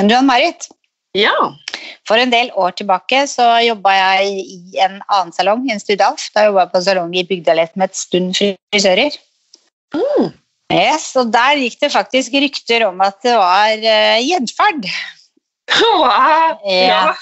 [0.00, 0.70] Men du, Ann-Marit,
[1.12, 1.34] Ja.
[2.08, 6.30] for en del år tilbake så jobba jeg i en annen salong, en Studalf.
[6.32, 9.18] Da jobba jeg på en salong i Bygdalett med et stund frisører.
[9.92, 10.30] Mm.
[10.72, 14.88] Yes, og der gikk det faktisk rykter om at det var uh, gjenferd.
[15.76, 16.56] Wow.
[16.64, 17.12] Ja.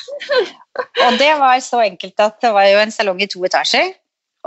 [1.05, 3.91] Og det var så enkelt at det var jo en salong i to etasjer.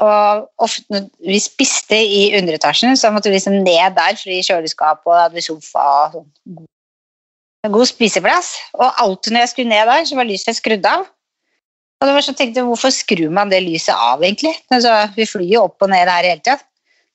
[0.02, 4.40] Og ofte når vi spiste i underetasjen, så måtte vi liksom ned der, for i
[4.46, 6.70] kjøleskap og hadde sofa og sånn.
[7.70, 8.56] God spiseplass.
[8.78, 11.06] Og alltid når jeg skulle ned der, så var lyset skrudd av.
[12.02, 14.56] Og det var så tenkte jeg, Hvorfor skrur man det lyset av, egentlig?
[14.74, 16.58] Altså, vi flyr jo opp og ned her hele tida.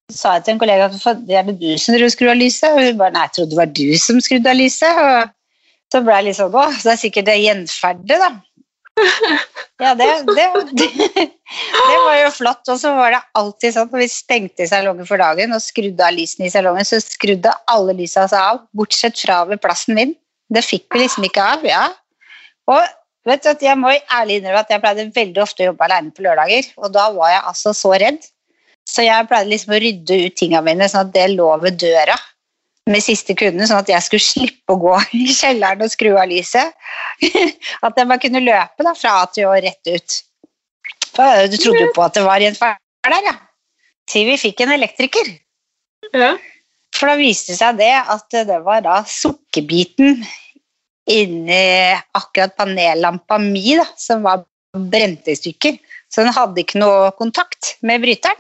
[0.07, 2.71] Så sa jeg til en kollega at det er det du som skrur av lyset.
[2.71, 5.01] Og hun bare nei, jeg trodde det var du som skrudde av lyset.
[5.03, 5.33] Og
[5.95, 8.35] så ble jeg litt sånn å, så det er sikkert det gjenferdet, da.
[9.77, 12.63] Ja, det, det, det, det var jo flott.
[12.73, 16.15] Og så var det alltid sånn når vi stengte salongen for dagen og skrudde av
[16.17, 20.15] lysene i salongen, så skrudde alle lysa seg av, bortsett fra ved plassen min.
[20.53, 21.67] Det fikk vi liksom ikke av.
[21.67, 21.89] ja.
[22.71, 22.83] Og
[23.27, 26.15] vet du, at jeg må ærlig innrømme at jeg pleide veldig ofte å jobbe alene
[26.15, 28.23] på lørdager, og da var jeg altså så redd.
[28.87, 32.15] Så jeg pleide liksom å rydde ut tingene mine sånn at det lå ved døra
[32.87, 36.29] med siste kunden, sånn at jeg skulle slippe å gå i kjelleren og skru av
[36.31, 36.75] lyset.
[37.87, 40.19] At jeg bare kunne løpe da, fra A til Å rett ut.
[41.17, 42.77] For Du trodde jo på at det var en feil
[43.09, 43.35] der, ja.
[44.07, 45.33] Til vi fikk en elektriker.
[46.15, 46.35] Ja.
[46.95, 50.21] For da viste det seg det at det var da sukkerbiten
[51.07, 54.45] inni akkurat panellampa mi da, som var
[54.77, 55.79] brent i stykker.
[56.13, 58.39] Så den hadde ikke noe kontakt med bryteren.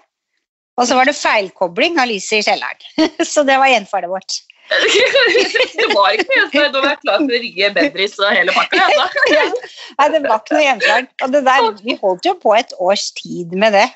[0.76, 2.82] Og så var det feilkobling av lyset i kjelleren.
[3.32, 4.34] Så det var gjenferdet vårt.
[5.78, 8.88] det var ikke noe før du var klar for å ringe Bendriss og hele pakka.
[9.32, 9.46] Ja.
[9.96, 11.08] Nei, det var ikke noe gjenferd.
[11.24, 13.86] Og det der, vi holdt jo på et års tid med det.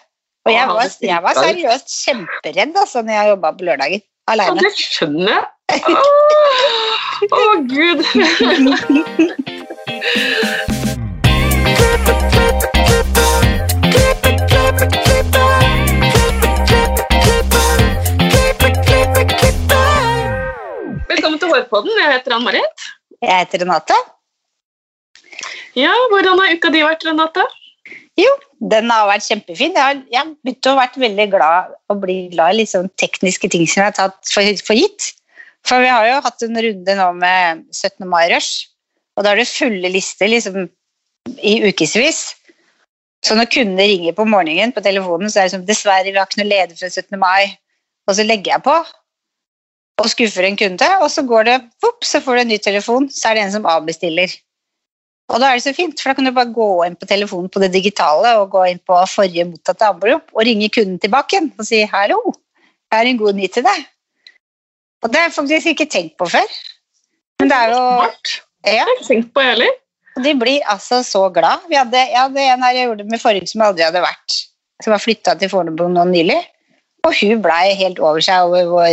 [0.49, 4.71] Og jeg var, jeg var seriøst kjemperedd altså, når jeg jobba på lørdager Ja, det
[4.77, 5.47] skjønner jeg.
[5.81, 8.03] Å, oh, gud.
[21.09, 21.97] Velkommen til Hårpodden.
[21.97, 22.87] Jeg heter Ann-Marit.
[23.25, 23.97] Jeg heter Renate.
[25.79, 27.49] Ja, hvordan har uka di vært, Renate?
[28.21, 29.73] Jo, den har vært kjempefin.
[29.73, 33.49] Jeg har, jeg har begynt å vært veldig glad og bli glad i sånn tekniske
[33.53, 35.15] ting som jeg har tatt for, for gitt.
[35.67, 38.05] For vi har jo hatt en runde nå med 17.
[38.09, 38.69] mai-rush,
[39.17, 40.69] og da er det fulle lister liksom,
[41.45, 42.21] i ukevis.
[43.25, 46.29] Så når kundene ringer på morgenen på telefonen, så er det som dessverre, vi har
[46.29, 47.19] ikke noe leder fra 17.
[47.21, 47.53] mai.
[48.09, 48.79] Og så legger jeg på
[50.01, 53.11] og skuffer en kunde, og så går det, vopp, så får du en ny telefon,
[53.13, 54.33] så er det en som avbestiller.
[55.31, 57.51] Og da er det så fint, for da kan du bare gå inn på telefonen
[57.53, 61.53] på det digitale og gå inn på forrige mottatte anrop og ringe kunden tilbake igjen
[61.55, 62.19] og si 'hallo,
[62.91, 63.85] jeg har en god nyhet til deg'.
[65.03, 66.49] Og det har jeg faktisk ikke tenkt på før.
[67.41, 68.33] Men det er jo Smart.
[68.67, 69.71] ja, Jeg har ikke tenkt på heller.
[70.17, 71.63] og de blir altså så glad.
[71.69, 74.37] Vi hadde, jeg hadde en her jeg gjorde med forrige som aldri hadde vært,
[74.83, 76.41] som har flytta til Fornebu nå nylig.
[77.09, 78.89] Og hun blei helt over seg over hvor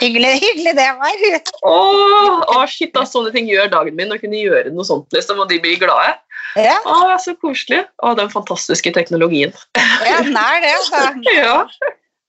[0.00, 1.14] hyggelig, hyggelig det var.
[1.62, 5.38] Åh, åh, shit, da, sånne ting gjør dagen min, å kunne gjøre noe sånt, liksom,
[5.44, 6.16] og de blir glade.
[6.58, 7.84] Ja, Åh, så koselig.
[8.02, 9.54] Åh, den fantastiske teknologien.
[9.78, 10.74] ja den er det.
[10.80, 11.04] Altså.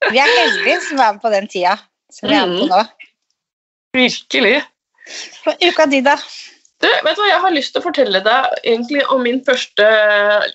[0.04, 1.78] Ja, Vi er heldige som er med på den tida
[2.12, 2.82] som vi er med på nå.
[3.96, 4.58] virkelig.
[5.44, 6.16] For uka di, da?
[6.82, 9.86] Du, vet du hva, Jeg har lyst til å fortelle deg egentlig om min første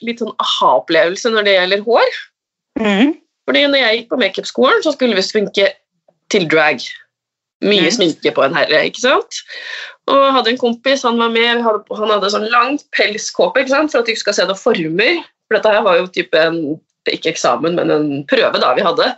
[0.05, 2.19] litt sånn aha-opplevelse når det gjelder hår.
[2.79, 3.17] Mhm.
[3.49, 5.71] Fordi når jeg gikk på makeupskolen, så skulle vi sminke
[6.29, 6.83] til drag.
[7.65, 7.93] Mye mm.
[7.95, 9.39] sminke på en herre, ikke sant?
[10.05, 13.73] Og jeg hadde en kompis, han var med, hadde, han hadde sånn lang pelskåpe ikke
[13.73, 13.91] sant?
[13.91, 15.23] for at du ikke skal se noen former.
[15.49, 16.59] For dette her var jo type en,
[17.09, 19.09] ikke eksamen, men en prøve da vi hadde.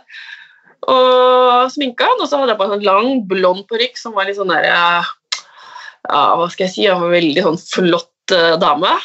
[0.90, 4.26] Og sminka han, og så hadde jeg bare en sånn lang, blond parykk som var
[4.26, 5.04] litt sånn der, ja,
[6.08, 8.96] hva skal jeg si, jeg var en veldig sånn flott uh, dame.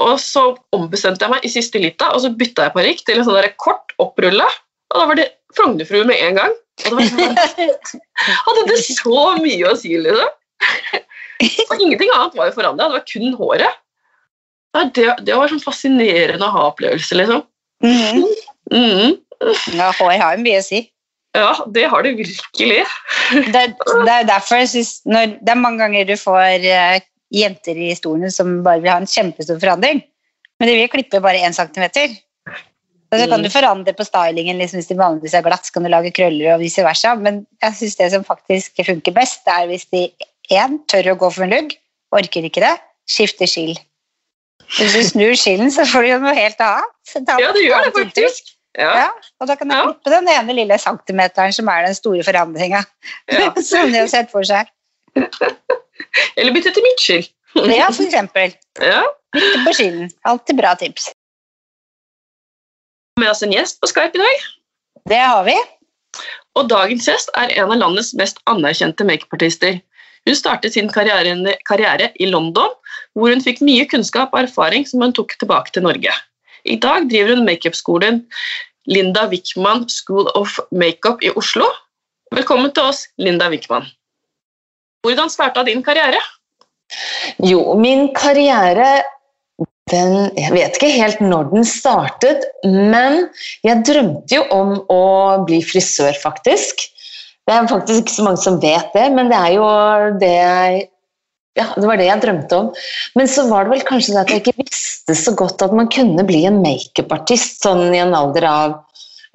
[0.00, 0.46] Og så
[0.76, 3.52] ombestemte jeg meg i siste lita, og så bytta jeg parykk til en sånn der
[3.60, 4.46] kort opprulla.
[4.90, 6.56] Og da var det Frognerfrue med en gang.
[6.86, 7.72] Og det var sånn,
[8.46, 10.36] hadde det så mye å si, liksom?
[11.70, 13.80] Og ingenting annet var jo forandra, det var kun håret.
[14.94, 17.42] Det, det var sånn fascinerende å ha opplevelse, liksom.
[17.82, 18.24] Mm.
[18.70, 19.14] Mm.
[19.74, 20.84] Ja, hår har jo mye å si.
[21.36, 22.82] Ja, det har det virkelig.
[23.54, 27.92] Det, det er derfor jeg synes Det er mange ganger du får eh, jenter i
[27.94, 30.02] stolene som bare vil ha en kjempestor forandring,
[30.60, 32.16] men de vil klippe bare én centimeter.
[33.10, 33.42] Og så kan Mm.
[33.42, 36.54] du forandre på stylingen liksom, hvis de vanligvis er glatt, så kan du lage krøller
[36.54, 40.12] og vice versa, men jeg synes det som faktisk funker best, det er hvis de
[40.52, 41.74] én tør å gå for en lugg,
[42.14, 42.76] orker ikke det,
[43.10, 43.74] skifter skill.
[44.78, 47.40] Hvis du snur skillen, så får du jo noe helt annet.
[47.42, 48.54] Ja, det gjør det faktisk.
[48.78, 49.08] Ja, Ja,
[49.40, 52.84] og da kan du klippe den ene lille centimeteren som er den store forandringa.
[53.32, 53.50] ja.
[53.70, 54.68] som de har sett for seg.
[56.36, 57.26] Eller bytte til midtskill.
[57.54, 58.54] Ja, for eksempel.
[58.92, 59.02] Ja.
[59.36, 60.08] Lytte på skillen.
[60.26, 61.10] Alltid bra tips.
[63.20, 64.48] Med oss en gjest på Skype i dag.
[65.10, 65.54] Det har vi.
[66.58, 69.78] Og dagens gjest er en av landets mest anerkjente makeupartister.
[70.26, 72.74] Hun startet sin karriere, karriere i London,
[73.14, 76.16] hvor hun fikk mye kunnskap og erfaring som hun tok tilbake til Norge.
[76.64, 78.24] I dag driver hun makeupskolen
[78.90, 81.70] Linda Wickman School of Makeup i Oslo.
[82.34, 83.88] Velkommen til oss, Linda Wickman.
[85.06, 86.20] Hvordan starta din karriere?
[87.46, 89.00] Jo, min karriere
[89.90, 93.24] den, Jeg vet ikke helt når den startet, men
[93.66, 95.02] jeg drømte jo om å
[95.48, 96.84] bli frisør, faktisk.
[97.48, 99.66] Det er faktisk ikke så mange som vet det, men det er jo
[100.22, 100.84] det jeg
[101.58, 102.68] ja, det var det jeg drømte om.
[103.18, 105.90] Men så var det vel kanskje det at jeg ikke visste så godt at man
[105.90, 108.76] kunne bli en makeupartist sånn i en alder av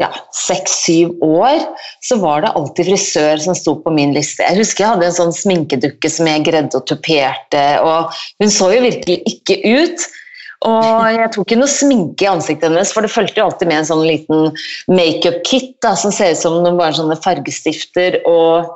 [0.02, 1.62] ja, seks-syv år,
[2.04, 4.44] så var det alltid frisør som sto på min liste.
[4.44, 8.14] Jeg husker jeg hadde en sånn sminkedukke som jeg gredde og tuperte, og
[8.44, 10.08] hun så jo virkelig ikke ut.
[10.66, 13.84] Og jeg tok ikke noe sminke i ansiktet hennes, for det fulgte jo alltid med
[13.84, 14.48] en sånn liten
[14.90, 18.20] makeup-kit som ser ut som noen bare sånne fargestifter.
[18.26, 18.72] og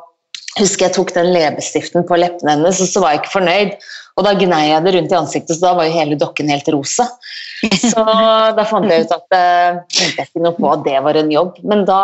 [0.60, 3.76] husker jeg tok den leppestiften på leppene hennes, og så var jeg ikke fornøyd.
[4.20, 6.68] Og da gnei jeg det rundt i ansiktet, så da var jo hele dokken helt
[6.76, 7.08] rosa.
[7.80, 8.04] Så
[8.58, 11.62] da fant jeg ut at jeg tenkte ikke noe på at det var en jobb.
[11.64, 12.02] Men da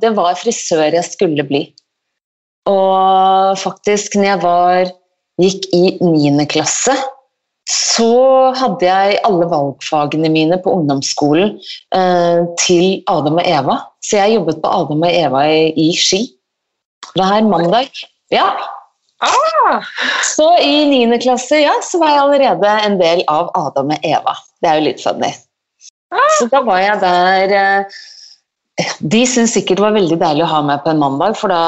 [0.00, 1.66] det var frisør jeg skulle bli.
[2.68, 4.90] Og faktisk, når jeg var,
[5.38, 6.96] gikk i niende klasse,
[7.68, 8.08] så
[8.56, 11.56] hadde jeg alle valgfagene mine på ungdomsskolen
[11.94, 13.76] eh, til Adam og Eva.
[14.04, 16.22] Så jeg jobbet på Adam og Eva i, i Ski.
[17.14, 17.90] Det er mandag.
[18.34, 18.48] Ja.
[19.18, 19.82] Ah,
[20.22, 21.18] Så i 9.
[21.24, 24.36] klasse ja, så var jeg allerede en del av Adam og Eva.
[24.62, 25.32] Det er jo litt funny.
[26.38, 27.98] Så da var jeg der eh,
[28.78, 31.62] De syntes sikkert det var veldig deilig å ha meg på en mandag, for da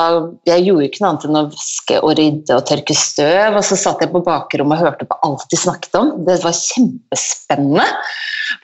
[0.47, 3.79] jeg gjorde ikke noe annet enn å vaske og rydde og tørke støv, og så
[3.79, 6.13] satt jeg på bakrommet og hørte på alt de snakket om.
[6.29, 7.89] Det var kjempespennende.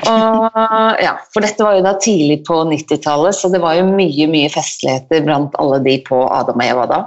[0.06, 0.60] Og,
[1.02, 4.52] ja, for dette var jo da tidlig på 90-tallet, så det var jo mye, mye
[4.54, 7.02] festligheter blant alle de på Adam og Eva da.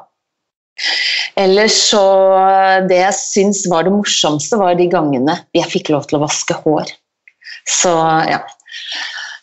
[1.40, 2.04] Ellers så
[2.88, 6.56] Det jeg syns var det morsomste, var de gangene jeg fikk lov til å vaske
[6.66, 6.92] hår.
[7.80, 7.92] Så
[8.28, 8.44] ja.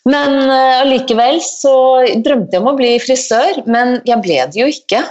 [0.07, 1.75] Men uh, så
[2.23, 5.01] drømte jeg om å bli frisør, men jeg ble det jo ikke.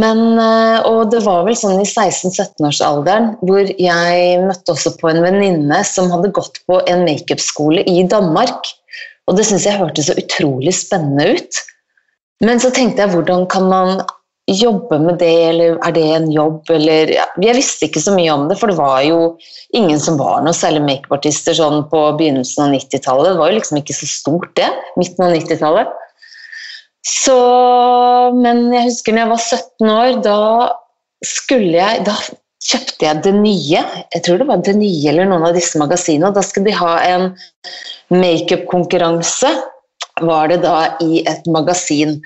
[0.00, 5.20] Men, uh, og det var vel sånn i 16-17-årsalderen hvor jeg møtte også på en
[5.24, 8.72] venninne som hadde gått på en makeupskole i Danmark.
[9.28, 11.60] Og det syntes jeg hørtes så utrolig spennende ut.
[12.42, 14.02] Men så tenkte jeg hvordan kan man
[14.50, 18.32] jobbe med det, eller er det en jobb, eller ja, Jeg visste ikke så mye
[18.34, 19.36] om det, for det var jo
[19.76, 23.30] ingen som var noe særlig makeupartister sånn på begynnelsen av 90-tallet.
[23.30, 24.68] Det var jo liksom ikke så stort, det.
[24.98, 25.98] Midten av 90-tallet.
[27.06, 27.38] Så
[28.38, 30.38] Men jeg husker når jeg var 17 år, da
[31.26, 32.14] skulle jeg Da
[32.62, 33.82] kjøpte jeg Det Nye.
[34.14, 36.30] Jeg tror det var Det Nye eller noen av disse magasinene.
[36.34, 37.32] Da skulle de ha en
[38.14, 39.50] makeup-konkurranse
[40.20, 42.18] var det da i et magasin.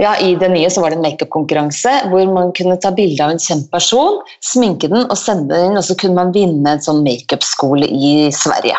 [0.00, 3.34] Ja, I det nye så var det en makeupkonkurranse hvor man kunne ta bilde av
[3.34, 6.84] en kjent person, sminke den og sende den inn, og så kunne man vinne en
[6.84, 8.78] sånn makeupskole i Sverige.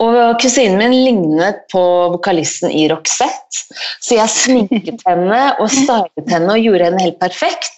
[0.00, 1.82] Og Kusinen min lignet på
[2.14, 3.64] vokalisten i Roxette,
[4.04, 7.76] så jeg sminket henne og stylet henne og gjorde henne helt perfekt.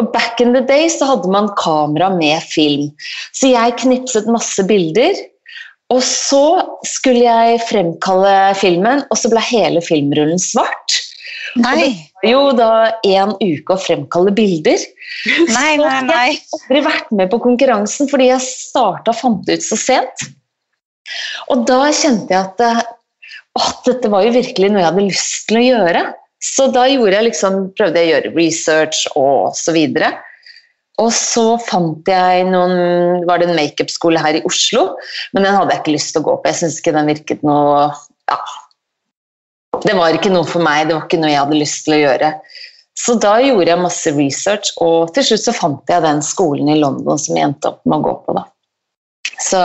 [0.00, 2.88] Og back in the day så hadde man kamera med film,
[3.36, 5.18] så jeg knipset masse bilder
[5.92, 6.44] og så
[6.88, 10.98] skulle jeg fremkalle filmen, og så ble hele filmrullen svart.
[11.60, 11.74] Nei.
[11.74, 12.70] Og det var jo da
[13.12, 14.86] en uke å fremkalle bilder.
[15.50, 16.28] Nei, nei, nei.
[16.38, 19.66] Så jeg har aldri vært med på konkurransen fordi jeg starta og fant det ut
[19.66, 20.26] så sent.
[21.52, 22.82] Og da kjente jeg at eh,
[23.88, 26.04] dette var jo virkelig noe jeg hadde lyst til å gjøre.
[26.42, 30.14] Så da jeg liksom, prøvde jeg å gjøre research og så videre.
[31.00, 34.90] Og så fant jeg noen Var det en makeupskole her i Oslo?
[35.32, 36.50] Men den hadde jeg ikke lyst til å gå på.
[36.50, 37.86] Jeg syns ikke den virket noe
[38.30, 38.42] Ja.
[39.82, 42.02] Det var ikke noe for meg, det var ikke noe jeg hadde lyst til å
[42.02, 42.28] gjøre.
[42.98, 46.76] Så da gjorde jeg masse research, og til slutt så fant jeg den skolen i
[46.78, 48.36] London som jeg endte opp med å gå på.
[48.36, 48.44] da.
[49.40, 49.62] Så,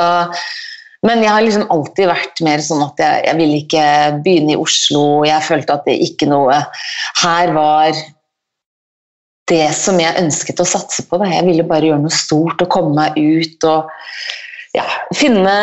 [1.05, 3.85] men jeg har liksom alltid vært mer sånn at jeg, jeg ville ikke
[4.25, 5.03] begynne i Oslo.
[5.27, 6.61] Jeg følte at det ikke noe
[7.19, 7.99] Her var
[9.47, 11.19] det som jeg ønsket å satse på.
[11.21, 11.29] Da.
[11.31, 13.89] Jeg ville bare gjøre noe stort og komme meg ut og
[14.75, 14.85] ja,
[15.15, 15.53] finne,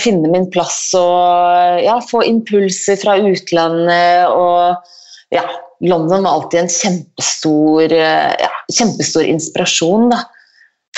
[0.00, 4.32] finne, min plass og ja, få impulser fra utlandet.
[4.32, 5.44] Og ja,
[5.84, 10.10] London var alltid en kjempestor, ja, kjempestor inspirasjon.
[10.14, 10.24] da.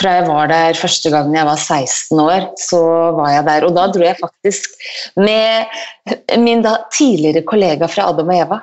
[0.00, 2.80] Fra jeg var der første gangen jeg var 16 år, så
[3.16, 3.66] var jeg der.
[3.68, 4.70] Og da dro jeg faktisk
[5.20, 8.60] med min tidligere kollega fra Adam og Eva.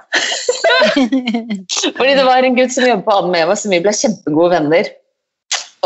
[1.98, 4.56] Fordi det var en gutt som jobbet på Adam og Eva, så vi ble kjempegode
[4.58, 4.90] venner.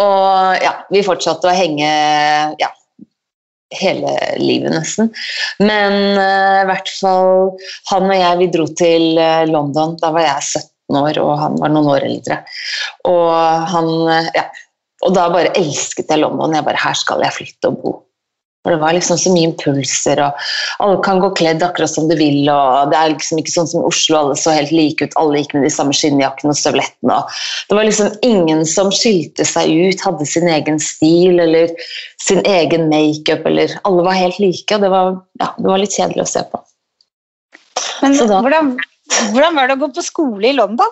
[0.02, 1.92] Og ja, vi fortsatte å henge
[2.62, 2.72] ja,
[3.82, 5.12] hele livet, nesten.
[5.62, 7.54] Men uh, i hvert fall
[7.92, 9.98] han og jeg, vi dro til uh, London.
[10.02, 12.44] Da var jeg 17 år, og han var noen år eldre.
[13.10, 13.34] Og
[13.76, 14.48] han uh, Ja.
[15.04, 16.56] Og da bare elsket jeg London.
[16.56, 17.94] Jeg bare Her skal jeg flytte og bo.
[18.64, 20.44] For det var liksom så mye impulser, og
[20.80, 22.48] alle kan gå kledd akkurat som du vil.
[22.48, 25.42] og Det er liksom ikke sånn som i Oslo, alle så helt like ut, alle
[25.42, 27.18] gikk med de samme skinnjakkene og støvlettene.
[27.18, 31.76] og Det var liksom ingen som skilte seg ut, hadde sin egen stil eller
[32.24, 33.44] sin egen makeup.
[33.52, 36.48] eller Alle var helt like, og det var, ja, det var litt kjedelig å se
[36.48, 36.64] på.
[38.02, 38.78] Men da- hvordan,
[39.36, 40.88] hvordan var det å gå på skole i London?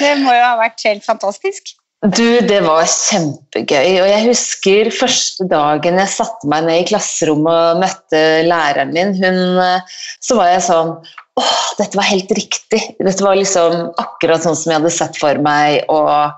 [0.00, 1.76] Det må jo ha vært helt fantastisk.
[2.04, 3.96] Du, det var kjempegøy.
[4.02, 9.14] Og jeg husker første dagen jeg satte meg ned i klasserommet og møtte læreren min.
[9.16, 10.92] Hun, eh, så var jeg sånn
[11.36, 12.80] Åh, dette var helt riktig.
[12.96, 15.82] Dette var liksom akkurat sånn som jeg hadde sett for meg.
[15.92, 16.32] Og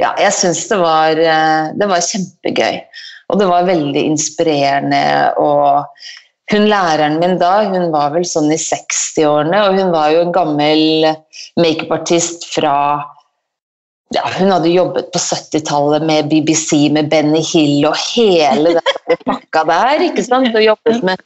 [0.00, 2.78] ja, jeg syns det eh, Det var kjempegøy.
[3.28, 5.02] Og det var veldig inspirerende.
[5.40, 5.84] Og
[6.52, 10.32] hun læreren min da, hun var vel sånn i 60-årene, og hun var jo en
[10.32, 11.10] gammel
[11.60, 12.76] makeupartist fra
[14.16, 19.64] ja, hun hadde jobbet på 70-tallet med BBC, med Benny Hill og hele den pakka
[19.68, 20.04] der.
[20.08, 20.54] ikke sant?
[20.54, 21.20] Og jobbet med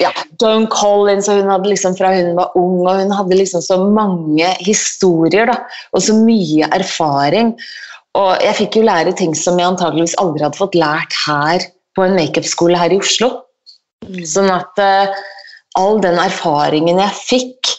[0.00, 3.64] ja, Joan Collins, og hun hadde liksom fra hun var ung, og hun hadde liksom
[3.64, 5.58] så mange historier da,
[5.92, 7.56] og så mye erfaring.
[8.16, 12.06] Og jeg fikk jo lære ting som jeg antageligvis aldri hadde fått lært her på
[12.06, 13.32] en makeupskole her i Oslo.
[14.28, 15.18] Sånn at uh,
[15.76, 17.75] all den erfaringen jeg fikk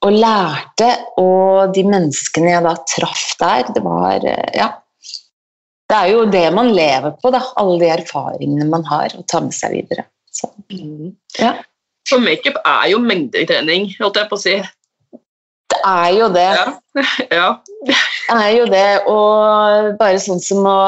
[0.00, 0.90] og lærte,
[1.20, 4.72] og de menneskene jeg da traff der, det var eh, Ja.
[5.90, 7.40] Det er jo det man lever på, da.
[7.58, 10.04] Alle de erfaringene man har, og tar med seg videre.
[10.30, 10.46] Så,
[11.34, 11.56] ja.
[12.06, 14.52] For makeup er jo mengdetrening, holdt jeg på å si.
[15.70, 16.46] Det er jo det.
[16.60, 16.68] Ja.
[17.40, 17.48] ja.
[17.88, 20.78] Det er jo det, og bare sånn som å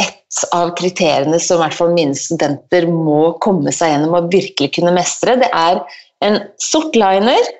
[0.00, 4.70] Et av kriteriene som i hvert fall mine studenter må komme seg gjennom og virkelig
[4.76, 5.82] kunne mestre, det er
[6.24, 7.50] en sort liner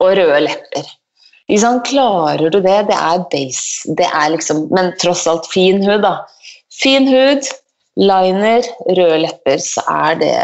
[0.00, 0.88] og røde lepper.
[1.60, 1.86] Sant?
[1.88, 2.76] Klarer du det?
[2.90, 3.94] Det er base.
[3.98, 6.20] Det er liksom, men tross alt fin hud, da.
[6.80, 7.48] Fin hud,
[8.00, 10.36] liner, røde lepper, så er det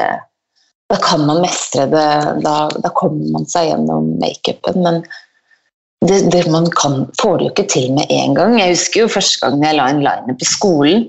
[0.87, 2.11] Da kan man mestre det.
[2.45, 4.85] Da, da kommer man seg gjennom makeupen.
[4.85, 5.01] Men
[6.07, 8.55] det, det man kan, får det jo ikke til med en gang.
[8.61, 11.09] Jeg husker jo første gang jeg la en liner på skolen.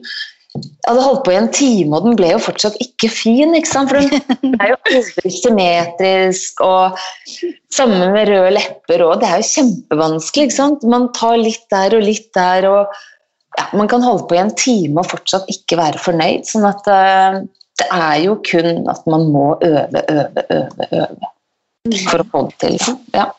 [0.64, 3.56] Jeg hadde holdt på i en time, og den ble jo fortsatt ikke fin.
[3.58, 3.92] ikke sant?
[3.92, 4.02] For
[4.44, 6.98] den er jo aldri symmetrisk, og
[7.74, 9.20] sammen med røde lepper òg.
[9.22, 10.48] Det er jo kjempevanskelig.
[10.48, 10.88] ikke sant?
[10.96, 12.98] Man tar litt der og litt der, og
[13.58, 16.46] ja, man kan holde på i en time og fortsatt ikke være fornøyd.
[16.50, 17.40] sånn at uh,
[17.78, 21.34] det er jo kun at man må øve, øve, øve, øve
[22.10, 22.98] for å få det til.
[23.16, 23.30] Ja.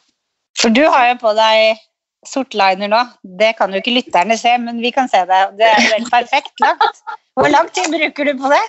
[0.58, 1.82] For du har jo på deg
[2.26, 3.02] sort liner nå.
[3.38, 5.42] Det kan jo ikke lytterne se, men vi kan se det.
[5.60, 7.04] Det er vel perfekt langt.
[7.38, 8.64] Hvor lang tid bruker du på det?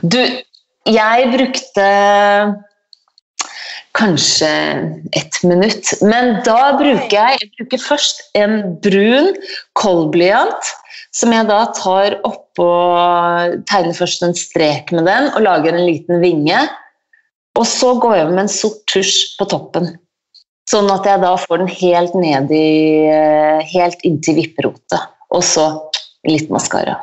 [0.00, 0.22] Du,
[0.88, 1.86] jeg brukte
[3.98, 4.48] kanskje
[5.18, 9.32] ett minutt, men da bruker jeg, jeg bruker først en brun
[9.78, 10.74] koldblyant,
[11.16, 12.68] som jeg da tar oppå
[13.70, 16.58] Tegner først en strek med den og lager en liten vinge.
[17.58, 19.92] Og så går jeg med en sort tusj på toppen.
[20.68, 22.66] Sånn at jeg da får den helt ned i
[23.72, 25.14] Helt inntil vipperotet.
[25.32, 25.68] Og så
[26.28, 26.98] litt maskara.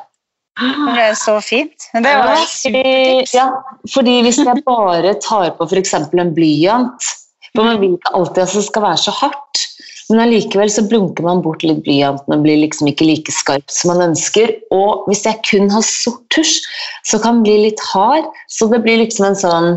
[0.56, 1.90] Det er så fint.
[1.94, 3.48] Det var Ja, fordi, ja,
[3.92, 5.94] fordi hvis jeg bare tar på f.eks.
[5.94, 7.10] en blyant
[7.56, 9.62] For man vil ikke alltid at det skal være så hardt,
[10.10, 13.94] men allikevel så blunker man bort litt blyanten og blir liksom ikke like skarp som
[13.94, 14.52] man ønsker.
[14.76, 16.60] Og hvis jeg kun har sort tusj,
[17.08, 19.70] så kan den bli litt hard, så det blir liksom en sånn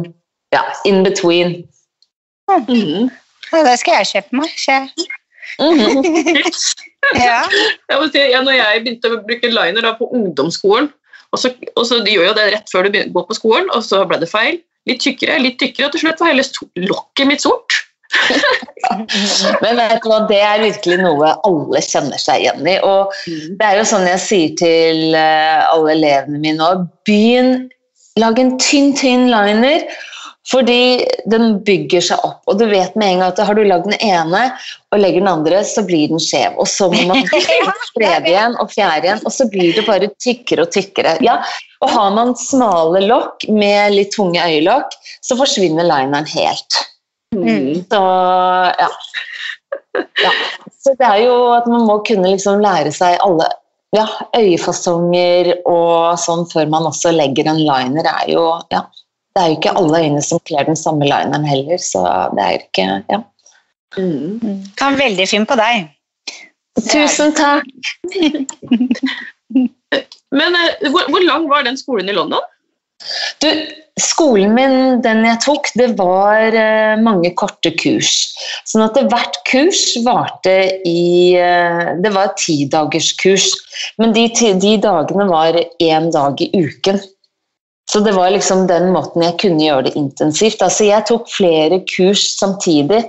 [0.55, 1.63] ja, in between.
[2.51, 3.09] Mhm.
[3.53, 4.51] Ja, det skal jeg kjøpe meg.
[4.67, 4.91] kjøp.
[4.99, 5.15] jeg-
[5.59, 6.05] Mhm.
[7.17, 7.41] Ja.
[7.89, 10.91] Jeg må si, ja, når jeg begynte å bruke liner da, på ungdomsskolen,
[11.33, 13.69] og så, og så de gjør jo det rett før du begynner, går på skolen,
[13.75, 14.59] og så ble det feil.
[14.89, 16.45] Litt tykkere, litt tykkere, og til slutt var hele
[16.89, 17.79] lokket mitt sort.
[19.63, 22.77] Men vet du hva, det er virkelig noe alle kjenner seg igjen i.
[22.87, 23.13] Og
[23.59, 26.87] det er jo sånn jeg sier til eh, alle elevene mine òg.
[27.09, 27.69] Begynn,
[28.21, 29.85] lag en tynn, tynn liner.
[30.49, 33.85] Fordi den bygger seg opp, og du vet med en gang at har du lagd
[33.91, 34.47] den ene
[34.95, 36.57] og legger den andre, så blir den skjev.
[36.57, 37.27] Og så må man
[37.99, 41.19] tredje igjen og fjerde igjen, og så blir det bare tykkere og tykkere.
[41.25, 41.43] Ja,
[41.85, 46.81] og har man smale lokk med litt tunge øyelokk, så forsvinner lineren helt.
[47.37, 47.85] Mm.
[47.93, 48.03] Så
[48.81, 48.89] ja.
[50.25, 50.33] ja.
[50.81, 53.51] Så det er jo at man må kunne liksom lære seg alle
[53.97, 58.09] ja, øyefasonger og sånn før man også legger en liner.
[58.09, 58.87] er jo, ja.
[59.39, 62.01] Det er jo ikke alle øyne som kler den samme lineren heller, så
[62.35, 63.19] det er ikke Ja.
[63.97, 64.65] Mm.
[64.77, 65.87] Kan veldig fin på deg.
[66.91, 67.65] Tusen takk!
[70.39, 72.43] Men eh, hvor, hvor lang var den skolen i London?
[73.39, 73.47] Du,
[74.03, 78.35] skolen min, den jeg tok, det var eh, mange korte kurs.
[78.67, 83.53] Sånn at hvert kurs varte i eh, Det var et tidagerskurs,
[84.03, 86.99] men de, de dagene var én dag i uken.
[87.89, 90.61] Så det var liksom den måten jeg kunne gjøre det intensivt.
[90.65, 93.01] Altså jeg tok flere kurs samtidig.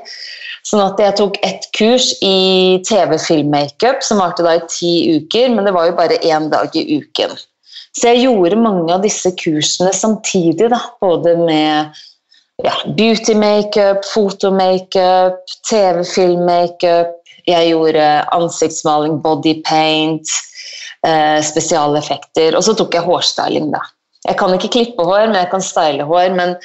[0.68, 5.68] Sånn at jeg tok ett kurs i TV-filmmakeup, som varte da i ti uker, men
[5.68, 7.36] det var jo bare én dag i uken.
[7.98, 10.80] Så jeg gjorde mange av disse kursene samtidig, da.
[11.02, 12.00] Både med
[12.64, 17.16] ja, beauty makeup, fotomakeup, TV-filmmakeup.
[17.50, 20.36] Jeg gjorde ansiktsmaling, body paint,
[21.08, 22.56] eh, spesialeffekter.
[22.56, 23.82] Og så tok jeg hårstyling, da.
[24.28, 26.34] Jeg kan ikke klippe hår, men jeg kan style hår.
[26.36, 26.56] Men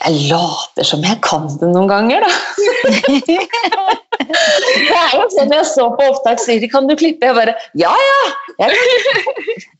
[0.00, 2.32] jeg later som jeg kan det noen ganger, da.
[4.30, 7.26] Det er jo sånn jeg så på opptak, sier de 'kan du klippe'?
[7.26, 8.20] Jeg bare ja ja!
[8.60, 8.68] Jeg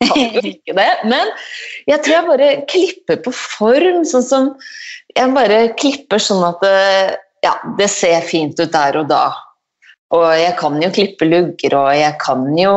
[0.09, 0.91] kan jo ikke det.
[1.05, 1.31] Men
[1.87, 4.55] jeg tror jeg bare klipper på form, sånn som
[5.17, 9.33] Jeg bare klipper sånn at det, ja, det ser fint ut der og da.
[10.11, 12.73] Og jeg kan jo klippe lugger, og jeg kan jo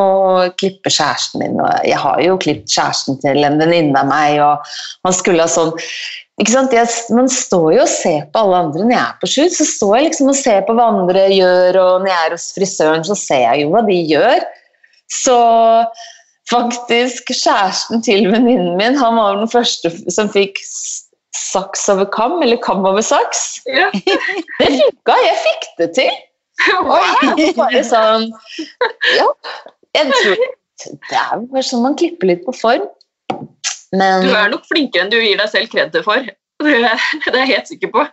[0.59, 1.55] klippe kjæresten min.
[1.57, 4.75] Og jeg har jo klippet kjæresten til en venninne av meg, og
[5.07, 5.73] man skulle ha sånn
[6.41, 6.71] ikke sant?
[6.73, 8.85] Jeg, man står jo og ser på alle andre.
[8.85, 11.77] Når jeg er på shoot, så står jeg liksom og ser på hva andre gjør,
[11.81, 14.45] og når jeg er hos frisøren, så ser jeg jo hva de gjør.
[15.13, 15.37] Så
[16.49, 20.61] faktisk, kjæresten til venninnen min, han var den første som fikk
[21.37, 23.61] saks over kam, eller kam over saks.
[23.69, 23.89] Ja.
[24.59, 26.21] Det funka, jeg fikk det til.
[27.60, 28.29] Bare sånn
[29.17, 29.27] Ja,
[29.98, 30.43] jeg tror
[30.84, 32.88] Det er jo bare sånn man klipper litt på form.
[33.93, 36.25] Men, Du er nok flinkere enn du gir deg selv kred for.
[36.63, 38.03] Det er det jeg helt sikker på.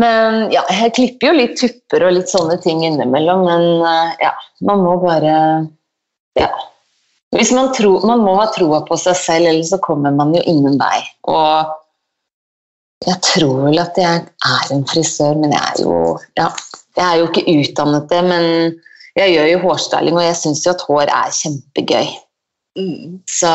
[0.00, 4.32] men ja, jeg klipper jo litt tupper og litt sånne ting innimellom, men eh, ja,
[4.68, 5.36] man må bare
[6.36, 6.50] Ja.
[7.34, 10.40] Hvis man, tror, man må ha troa på seg selv, ellers så kommer man jo
[10.48, 11.00] ingen vei.
[11.28, 11.72] Og
[13.04, 15.96] jeg tror vel at jeg er en frisør, men jeg er jo
[16.38, 16.48] ja,
[16.96, 18.46] jeg er jo ikke utdannet det, men
[19.16, 22.08] jeg gjør jo hårstyling, og jeg syns jo at hår er kjempegøy.
[22.76, 23.20] Mm.
[23.28, 23.52] Så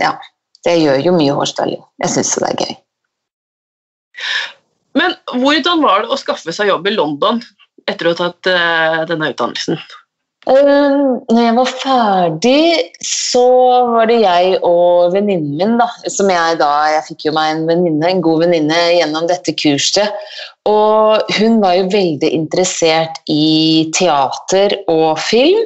[0.00, 0.12] ja,
[0.68, 1.82] jeg gjør jo mye hårstyling.
[2.04, 2.76] Jeg syns jo det er gøy.
[5.00, 7.40] Men hvordan var det å skaffe seg jobb i London
[7.88, 9.80] etter å ha tatt uh, denne utdannelsen?
[10.42, 12.62] Uh, når jeg var ferdig,
[13.06, 13.44] så
[13.92, 17.60] var det jeg og venninnen min, da, som jeg da Jeg fikk jo meg en
[17.68, 20.10] venninne, en god venninne gjennom dette kurset.
[20.66, 25.62] Og hun var jo veldig interessert i teater og film.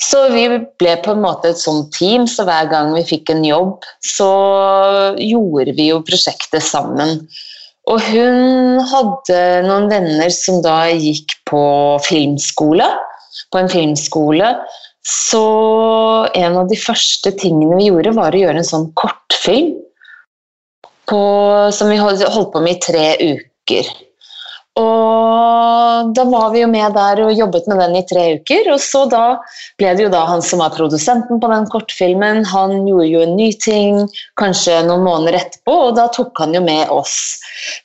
[0.00, 0.44] Så vi
[0.80, 4.28] ble på en måte et sånt team, så hver gang vi fikk en jobb, så
[5.16, 7.16] gjorde vi jo prosjektet sammen.
[7.90, 11.64] Og hun hadde noen venner som da gikk på
[12.06, 12.86] filmskole,
[13.52, 14.54] på en filmskole.
[15.06, 15.44] Så
[16.38, 19.74] en av de første tingene vi gjorde, var å gjøre en sånn kortfilm
[21.10, 21.22] på,
[21.74, 23.90] som vi holdt på med i tre uker.
[24.80, 28.70] Og da var vi jo med der og jobbet med den i tre uker.
[28.72, 29.24] Og så da
[29.80, 33.34] ble det jo da han som var produsenten på den kortfilmen, han gjorde jo en
[33.36, 34.00] ny ting
[34.40, 37.16] kanskje noen måneder etterpå, og da tok han jo med oss.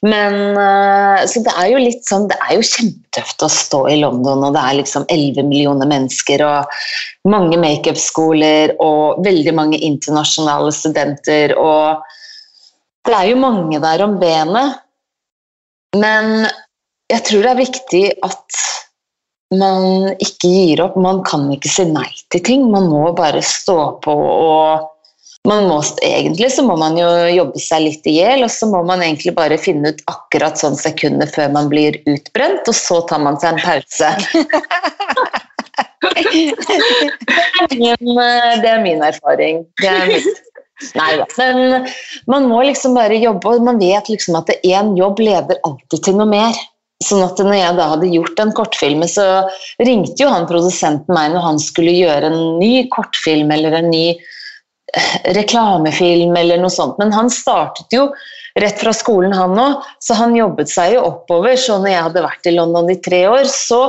[0.05, 3.99] Men eh, Så det er jo litt sånn Det er jo kjempetøft å stå i
[3.99, 6.79] London, og det er liksom 11 millioner mennesker og
[7.27, 12.05] mange makeupskoler og veldig mange internasjonale studenter, og
[13.07, 14.79] det er jo mange der om benet.
[15.95, 16.47] Men
[17.11, 18.61] jeg tror det er viktig at
[19.55, 20.97] man ikke gir opp.
[20.99, 22.67] Man kan ikke si nei til ting.
[22.71, 24.93] Man må bare stå på og
[25.47, 28.81] man må, Egentlig så må man jo jobbe seg litt i hjel, og så må
[28.83, 33.21] man egentlig bare finne ut akkurat sånn sekundet før man blir utbrent, og så tar
[33.23, 34.09] man seg en pause.
[36.17, 36.53] Eh,
[38.61, 39.65] det er min erfaring.
[39.81, 40.39] Det er mitt.
[40.97, 41.25] Nei da.
[41.37, 41.87] Men
[42.29, 46.15] man må liksom bare jobbe, og man vet liksom at én jobb leder alltid til
[46.19, 46.53] noe mer.
[47.05, 49.25] Sånn at når jeg da hadde gjort den kortfilmen, så
[49.85, 54.05] ringte jo han produsenten meg når han skulle gjøre en ny kortfilm eller en ny
[54.15, 56.97] eh, reklamefilm eller noe sånt.
[56.97, 58.07] Men han startet jo
[58.57, 61.53] rett fra skolen, han òg, så han jobbet seg jo oppover.
[61.61, 63.83] Så når jeg hadde vært i London i tre år, så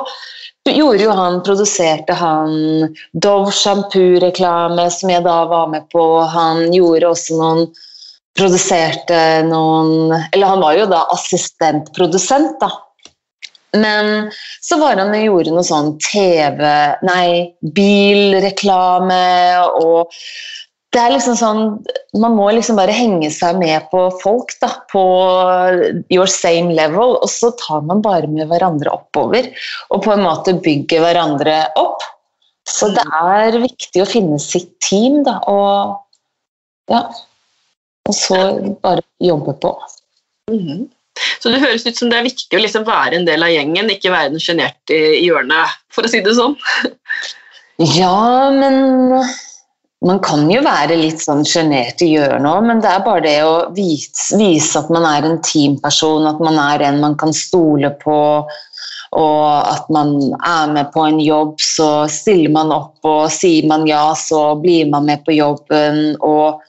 [0.68, 6.04] gjorde jo han, produserte han Dove shampoo-reklame, som jeg da var med på.
[6.28, 7.68] Han gjorde også noen
[8.38, 9.16] Produserte
[9.48, 12.68] noen Eller han var jo da assistentprodusent, da.
[13.76, 14.30] Men
[14.64, 16.62] så var han og gjorde noe sånn TV
[17.04, 19.24] Nei, bilreklame
[19.76, 20.14] og
[20.96, 21.62] det er liksom sånn
[22.16, 24.70] Man må liksom bare henge seg med på folk, da.
[24.88, 25.02] På
[26.08, 27.18] your same level.
[27.20, 29.50] Og så tar man bare med hverandre oppover.
[29.92, 32.06] Og på en måte bygger hverandre opp.
[32.68, 37.04] Så det er viktig å finne sitt team, da, og ja.
[38.08, 38.38] Og så
[38.84, 39.72] bare jobbe på.
[40.52, 40.86] Mhm.
[41.42, 43.90] Så det høres ut som det er viktig å liksom være en del av gjengen,
[43.92, 46.56] ikke være den sjenerte i hjørnet, for å si det sånn.
[47.78, 49.14] Ja, men
[50.06, 53.36] man kan jo være litt sånn sjenert i hjørnet òg, men det er bare det
[53.46, 57.90] å vise, vise at man er en teamperson, at man er en man kan stole
[58.02, 58.18] på,
[59.18, 63.86] og at man er med på en jobb, så stiller man opp, og sier man
[63.88, 66.16] ja, så blir man med på jobben.
[66.20, 66.62] og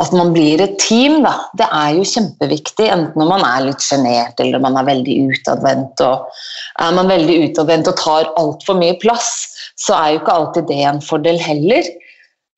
[0.00, 1.34] at man blir et team, da.
[1.58, 6.00] Det er jo kjempeviktig, enten om man er litt sjenert eller man er veldig utadvendt.
[6.00, 9.32] Er man veldig utadvendt og tar altfor mye plass,
[9.80, 11.90] så er jo ikke alltid det en fordel heller.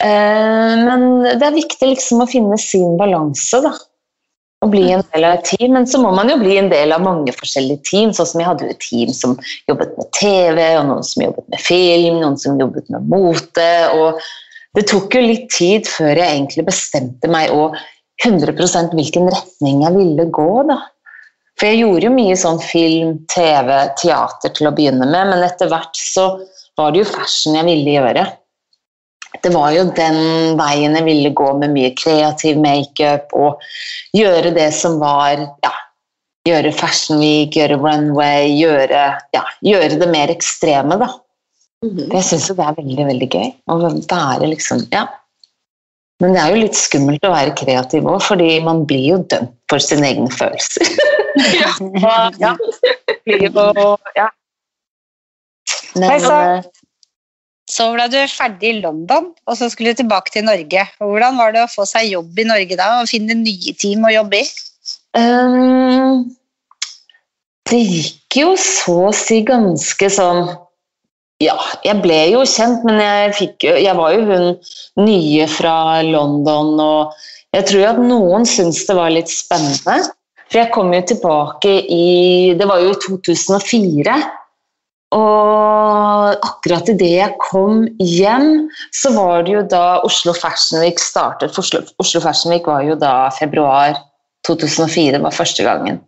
[0.02, 3.74] Eh, men det er viktig liksom å finne sin balanse, da.
[4.62, 5.72] Og bli en del av et team.
[5.74, 8.14] Men så må man jo bli en del av mange forskjellige team.
[8.14, 9.35] Sånn som jeg hadde jo et team som
[9.70, 13.72] jobbet med TV, og noen som jobbet med film, noen som jobbet med mote.
[13.98, 14.22] og
[14.77, 17.77] det tok jo litt tid før jeg egentlig bestemte meg og
[18.25, 20.51] 100% hvilken retning jeg ville gå.
[20.69, 20.79] da.
[21.59, 25.69] For jeg gjorde jo mye sånn film, TV, teater til å begynne med, men etter
[25.73, 26.29] hvert så
[26.79, 28.25] var det jo fashion jeg ville gjøre.
[29.43, 33.63] Det var jo den veien jeg ville gå med mye kreativ makeup og
[34.17, 35.73] gjøre det som var ja,
[36.43, 41.07] Gjøre Fashion Week, gjøre runway, gjøre, ja, gjøre det mer ekstreme, da.
[41.83, 45.09] Mm Jeg syns jo det er veldig, veldig gøy å være liksom Ja.
[46.23, 49.57] Men det er jo litt skummelt å være kreativ òg, fordi man blir jo dømt
[49.73, 50.87] for sine egne følelser.
[51.59, 51.73] ja.
[52.45, 52.53] ja.
[54.14, 54.29] ja.
[55.99, 56.62] Men, så, eh,
[57.73, 60.87] så ble du ferdig i London, og så skulle du tilbake til Norge.
[61.03, 64.14] Hvordan var det å få seg jobb i Norge da, og finne nye team å
[64.14, 64.49] jobbe i?
[65.18, 66.31] Um,
[67.66, 70.47] det gikk jo så å si ganske sånn
[71.42, 74.48] ja, jeg ble jo kjent, men jeg, fikk, jeg var jo hun
[75.02, 75.76] nye fra
[76.07, 80.12] London, og jeg tror at noen syntes det var litt spennende.
[80.52, 84.16] For jeg kom jo tilbake i Det var jo i 2004.
[85.16, 91.57] Og akkurat idet jeg kom hjem, så var det jo da Oslo Fashion Week startet.
[91.61, 93.98] Oslo, Oslo Fashion Week var jo da februar
[94.48, 96.00] 2004, det var første gangen.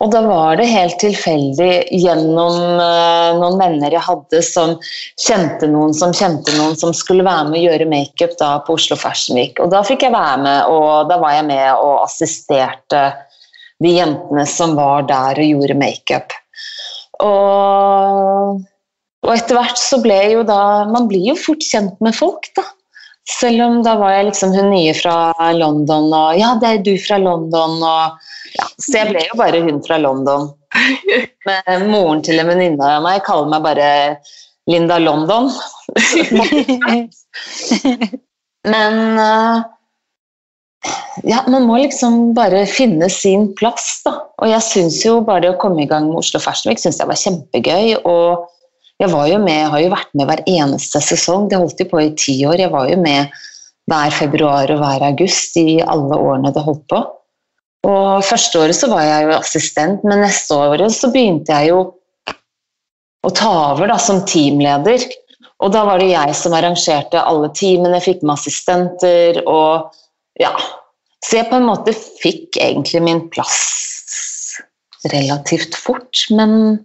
[0.00, 4.78] Og da var det helt tilfeldig gjennom uh, noen venner jeg hadde som
[5.20, 9.36] kjente noen som kjente noen som skulle være med å gjøre makeup på Oslo Fashion
[9.36, 9.60] Week.
[9.60, 13.04] Og da fikk jeg være med, og da var jeg med og assisterte
[13.80, 16.36] de jentene som var der og gjorde makeup.
[17.20, 18.60] Og,
[19.20, 22.64] og etter hvert så ble jo da Man blir jo fort kjent med folk, da.
[23.28, 26.94] Selv om da var jeg liksom hun nye fra London, og ja, det er du
[27.02, 30.48] fra London, og ja, Så jeg ble jo bare hun fra London.
[31.48, 33.90] Men moren til en venninne av meg kaller meg bare
[34.70, 35.50] Linda London.
[38.70, 39.56] Men uh,
[41.26, 44.16] ja, man må liksom bare finne sin plass, da.
[44.40, 47.10] Og jeg syns jo bare å komme i gang med Oslo Fashion Week synes jeg
[47.10, 48.00] var kjempegøy.
[48.04, 48.48] og
[49.00, 51.48] jeg var jo med, har jo vært med hver eneste sesong.
[51.48, 52.60] Det holdt jo på i ti år.
[52.60, 53.32] Jeg var jo med
[53.88, 57.00] hver februar og hver august i alle årene det holdt på.
[57.88, 61.80] Og Første året så var jeg jo assistent, men neste året så begynte jeg jo
[63.24, 65.06] å ta over da, som teamleder.
[65.64, 69.96] Og da var det jeg som arrangerte alle teamene, fikk med assistenter og
[70.40, 70.52] ja.
[71.24, 73.58] Så jeg på en måte fikk egentlig min plass
[75.12, 76.80] relativt fort, men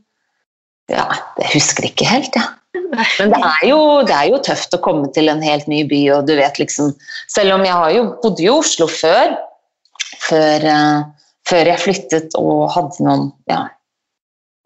[0.92, 1.06] ja,
[1.42, 2.44] jeg husker ikke helt, jeg.
[2.46, 3.06] Ja.
[3.20, 6.02] Men det er, jo, det er, jo, tøft å komme til en helt ny by,
[6.18, 6.92] og du vet liksom
[7.32, 9.32] Selv om jeg har jo bodd i Oslo før,
[10.26, 13.62] før, uh, før jeg flyttet og hadde noen ja,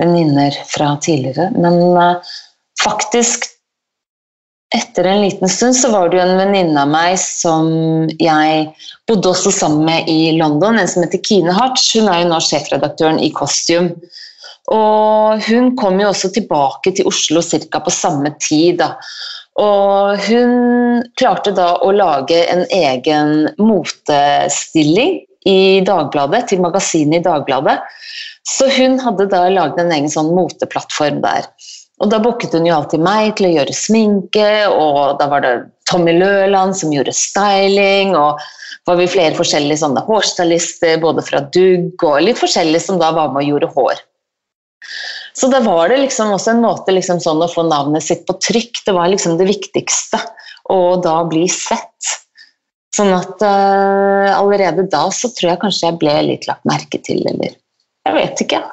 [0.01, 1.51] venninner fra tidligere.
[1.53, 2.33] Men uh,
[2.81, 3.47] faktisk
[4.75, 7.69] etter en liten stund så var det jo en venninne av meg som
[8.21, 8.67] jeg
[9.09, 11.87] bodde også sammen med i London, en som heter Kine Hartz.
[11.95, 13.95] Hun er jo nå sjefredaktøren i Costume.
[14.69, 17.81] Og hun kom jo også tilbake til Oslo ca.
[17.81, 18.81] på samme tid.
[18.81, 18.93] Da.
[19.59, 27.79] Og hun klarte da å lage en egen motestilling i Dagbladet, til magasinet i Dagbladet.
[28.47, 31.49] Så hun hadde da laget en egen sånn moteplattform der.
[31.99, 35.53] Og da booket hun jo alltid meg til å gjøre sminke, og da var det
[35.89, 38.39] Tommy Løland som gjorde styling, og
[38.87, 43.33] var vi flere forskjellige sånne hårstylister, både fra Dugg og litt forskjellige som da var
[43.33, 44.05] med og gjorde hår.
[45.33, 48.35] Så da var det liksom også en måte liksom sånn å få navnet sitt på
[48.41, 48.83] trykk.
[48.85, 50.19] Det var liksom det viktigste.
[50.73, 52.15] Og da bli sett.
[52.95, 57.21] Sånn at uh, allerede da så tror jeg kanskje jeg ble litt lagt merke til,
[57.29, 58.63] eller Jeg vet ikke.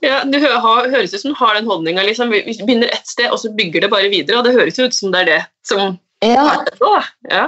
[0.00, 2.02] Ja, Du høres ut som du har den holdninga.
[2.06, 2.32] Liksom.
[2.32, 4.40] Vi begynner ett sted, og så bygger det bare videre.
[4.40, 7.02] Og det høres ut som det er det som Ja, er det.
[7.30, 7.44] Ja.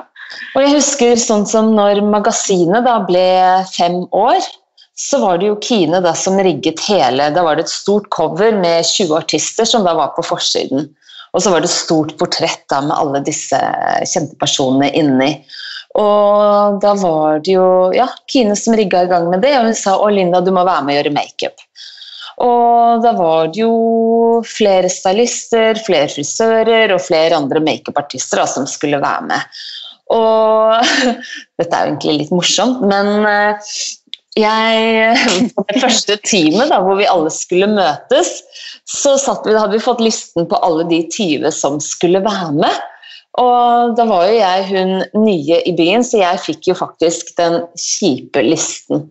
[0.55, 3.25] og jeg husker sånn som når magasinet da ble
[3.73, 4.41] fem år,
[4.99, 8.53] så var det jo Kine da som rigget hele Da var det et stort cover
[8.53, 10.91] med 20 artister som da var på forsiden.
[11.33, 13.59] Og så var det et stort portrett da med alle disse
[14.05, 15.31] kjente personene inni.
[15.97, 19.77] Og da var det jo ja, Kine som rigga i gang med det, og hun
[19.77, 21.65] sa å Linda, du må være med og gjøre makeup.
[22.43, 23.73] Og da var det jo
[24.49, 29.61] flere stylister, flere frisører og flere andre makeupartister som skulle være med.
[30.13, 30.93] Og
[31.61, 33.75] dette er jo egentlig litt morsomt, men eh,
[34.39, 38.39] jeg På det første teamet da, hvor vi alle skulle møtes,
[38.89, 42.81] så vi, hadde vi fått listen på alle de 20 som skulle være med.
[43.41, 44.91] Og da var jo jeg hun
[45.25, 49.07] nye i byen, så jeg fikk jo faktisk den kjipe listen.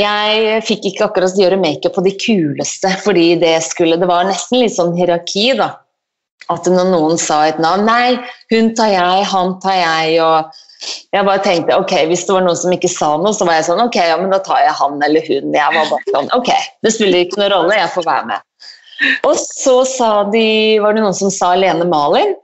[0.00, 4.62] Jeg fikk ikke akkurat gjøre makeup på de kuleste, fordi det skulle Det var nesten
[4.62, 5.74] litt sånn hierarki, da.
[6.52, 8.16] At når noen sa et navn Nei,
[8.52, 10.52] hun tar jeg, han tar jeg, og
[11.14, 13.68] jeg bare tenkte ok, hvis det var noen som ikke sa noe, så var jeg
[13.70, 15.54] sånn ok, ja, men da tar jeg han eller hun.
[15.56, 16.50] Jeg var bare sånn ok,
[16.86, 18.44] det spiller ikke noen rolle, jeg får være med.
[19.28, 20.48] Og så sa de,
[20.82, 22.36] var det noen som sa Lene Malin.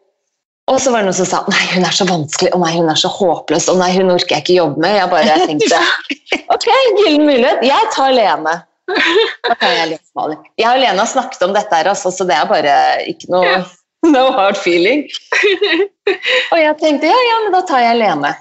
[0.70, 2.90] Og så var det noen som sa nei, hun er så vanskelig, å nei, hun
[2.92, 4.98] er så håpløs, å nei, hun orker jeg ikke jobbe med.
[5.00, 5.81] Jeg bare tenkte
[6.55, 6.68] ok,
[7.02, 8.59] gyllen mulighet, jeg tar Lene.
[8.92, 9.98] Tar jeg.
[10.61, 12.76] Jeg og Lene har snakket om dette her, altså, så det er bare
[13.11, 13.62] ikke noe
[14.14, 15.06] no hard feeling.
[16.52, 18.34] Og jeg tenkte ja, ja, men da tar jeg Lene.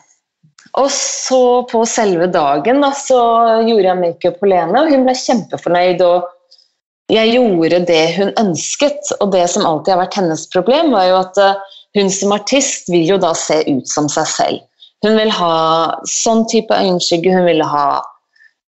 [0.80, 3.20] Og så på selve dagen da, så
[3.68, 6.04] gjorde jeg makeup på Lene, og hun ble kjempefornøyd.
[6.06, 6.30] og
[7.12, 11.18] jeg gjorde det hun ønsket, og det som alltid har vært hennes problem, var jo
[11.20, 11.58] at eh,
[12.00, 14.62] hun som artist vil jo da se ut som seg selv.
[15.04, 15.56] Hun vil ha
[16.08, 18.00] sånn type øyenskygge, hun ville ha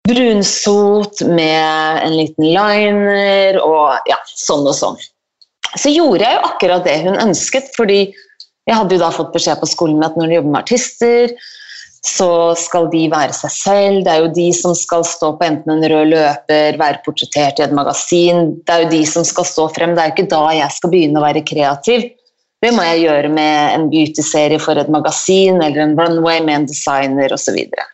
[0.07, 4.99] brunsot med en liten liner og ja, sånn og sånn.
[5.77, 8.01] Så gjorde jeg jo akkurat det hun ønsket, fordi
[8.69, 11.33] jeg hadde jo da fått beskjed på skolen at når du jobber med artister,
[12.05, 14.03] så skal de være seg selv.
[14.05, 17.65] Det er jo de som skal stå på enten en rød løper, være portrettert i
[17.65, 18.55] et magasin.
[18.63, 19.95] Det er jo de som skal stå frem.
[19.95, 22.07] Det er jo ikke da jeg skal begynne å være kreativ.
[22.59, 26.69] Det må jeg gjøre med en beautyserie for et magasin eller en runway med en
[26.71, 27.49] designer osv.
[27.49, 27.87] Så, videre.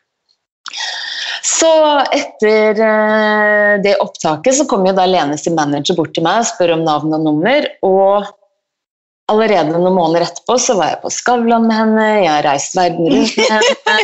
[1.46, 1.74] Så
[2.16, 6.50] etter eh, det opptaket så kom jo da Lene sin manager bort til meg og
[6.50, 7.70] spør om navn og nummer.
[7.86, 8.34] og
[9.26, 13.08] Allerede noen måneder etterpå så var jeg på Skavlan med henne, jeg har reist verden
[13.10, 13.96] rundt med henne.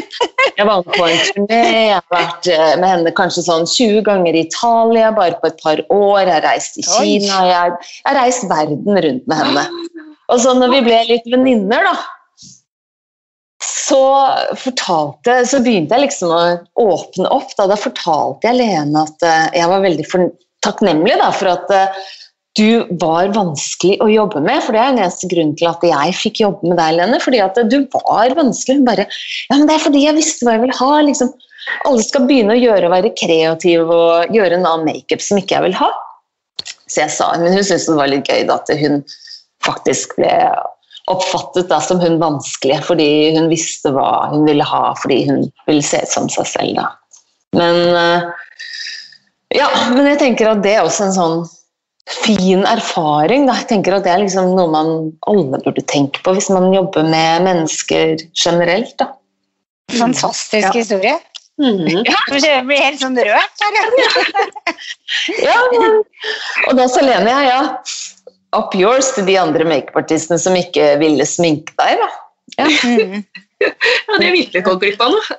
[0.57, 4.37] Jeg var på en turné, jeg har vært eh, med henne kanskje sånn 20 ganger
[4.37, 6.23] i Italia bare på et par år.
[6.23, 9.67] Jeg har reist i Kina, jeg jeg har reist verden rundt med henne.
[10.33, 11.93] Og så når vi ble litt venninner, da,
[13.61, 14.01] så
[14.57, 16.41] fortalte Så begynte jeg liksom å
[16.81, 17.53] åpne opp.
[17.57, 20.07] Da, da fortalte jeg Lene at eh, jeg var veldig
[20.65, 22.01] takknemlig da, for at eh,
[22.59, 24.59] du var vanskelig å jobbe med.
[24.65, 27.21] For det er den eneste grunnen til at jeg fikk jobbe med deg, Lene.
[27.23, 28.81] Fordi at du var vanskelig.
[28.81, 30.91] Hun bare Ja, men det er fordi jeg visste hva jeg ville ha.
[31.07, 31.31] liksom.
[31.85, 35.69] Alle skal begynne å gjøre være kreative og gjøre en annen makeup som ikke jeg
[35.69, 35.91] vil ha.
[36.89, 39.03] Så jeg sa, men hun syntes det var litt gøy da, at hun
[39.63, 40.33] faktisk ble
[41.11, 45.85] oppfattet da, som hun vanskelig fordi hun visste hva hun ville ha fordi hun ville
[45.85, 46.79] se ut som seg selv.
[46.79, 46.89] da.
[47.57, 48.29] Men eh,
[49.59, 51.41] ja, men jeg tenker at det er også en sånn
[52.25, 53.47] fin erfaring.
[53.49, 53.57] Da.
[53.61, 54.93] Jeg tenker at Det er liksom noe man
[55.31, 58.95] alle burde tenke på hvis man jobber med mennesker generelt.
[59.01, 59.11] Da.
[59.99, 60.73] Fantastisk ja.
[60.75, 61.17] historie.
[61.61, 62.05] Mm.
[62.07, 62.17] Ja.
[62.41, 63.75] Jeg blir helt sånn rørt her.
[65.43, 65.99] ja, men,
[66.69, 67.59] og da Selene, ja,
[68.57, 72.01] up yours til de andre makeupartistene som ikke ville sminke deg.
[72.01, 72.09] da.
[72.59, 73.21] Ja, mm.
[73.63, 73.75] ja
[74.17, 75.37] det er virkelig gått glipp av noe.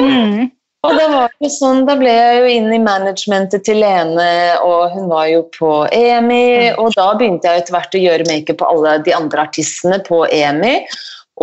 [0.00, 0.50] mm.
[0.82, 4.96] Og da, var det sånn, da ble jeg jo inn i managementet til Lene, og
[4.96, 6.72] hun var jo på EMI.
[6.74, 10.24] Og da begynte jeg etter hvert å gjøre makeup på alle de andre artistene på
[10.26, 10.72] EMI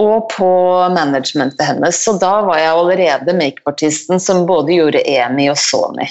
[0.03, 0.49] og på
[0.91, 2.03] managementet hennes.
[2.03, 6.09] Så da var jeg allerede makeupartisten som både gjorde EMI og Sony.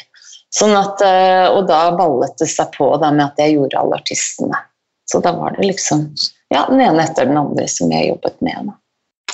[0.55, 3.99] Sånn at, eh, og da ballet det seg på da, med at jeg gjorde alle
[4.01, 4.61] artistene.
[5.09, 6.07] Så da var det liksom
[6.53, 8.73] ja, den ene etter den andre som jeg jobbet med.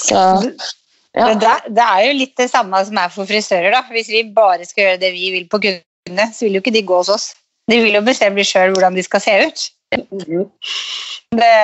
[0.03, 0.19] Så
[1.15, 1.29] ja.
[1.39, 3.71] Det, det, er jo litt det samme som er for frisører.
[3.71, 3.85] da.
[3.95, 6.83] Hvis vi bare skal gjøre det vi vil på kundene, så vil jo ikke de
[6.87, 7.29] gå hos oss.
[7.71, 9.69] De vil jo bestemme sjøl hvordan de skal se ut.
[9.95, 10.49] Mm.
[11.39, 11.55] Det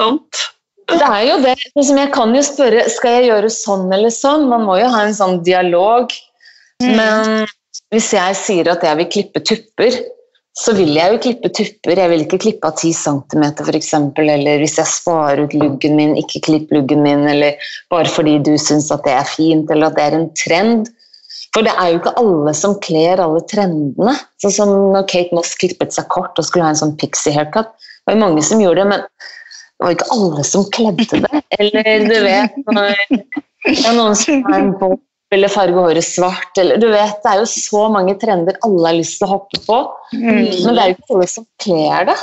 [0.00, 0.42] Sant.
[0.90, 1.54] Det er jo det.
[1.76, 4.48] Liksom, jeg kan jo spørre skal jeg gjøre sånn eller sånn.
[4.50, 6.12] Man må jo ha en sånn dialog.
[6.82, 6.94] Mm.
[6.98, 7.50] Men
[7.92, 9.96] hvis jeg sier at jeg vil klippe tupper,
[10.58, 11.96] så vil jeg jo klippe tupper.
[11.96, 13.92] Jeg vil ikke klippe av 10 cm f.eks.
[14.20, 17.24] Eller hvis jeg sparer ut luggen min, ikke klipp luggen min.
[17.28, 17.60] Eller
[17.92, 20.90] bare fordi du syns at det er fint, eller at det er en trend.
[21.52, 24.16] For det er jo ikke alle som kler alle trendene.
[24.44, 27.72] Sånn som når Kate Moss klippet seg kort og skulle ha en sånn pixie haircut.
[27.72, 31.42] Det var jo mange som gjorde det, men det var ikke alle som kledde det.
[31.60, 35.00] Eller du vet når det er noen som har en bob
[35.32, 38.98] eller farge håret svart eller du vet, Det er jo så mange trender alle har
[38.98, 39.80] lyst til å hoppe på,
[40.12, 42.18] men det er jo ikke alle som kler det.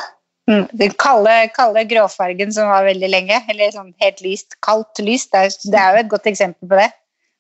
[0.49, 0.63] Mm.
[0.81, 5.45] Den kalde, kalde gråfargen som var veldig lenge, eller sånn helt lyst, kaldt lyst, det
[5.45, 6.89] er, det er jo et godt eksempel på det.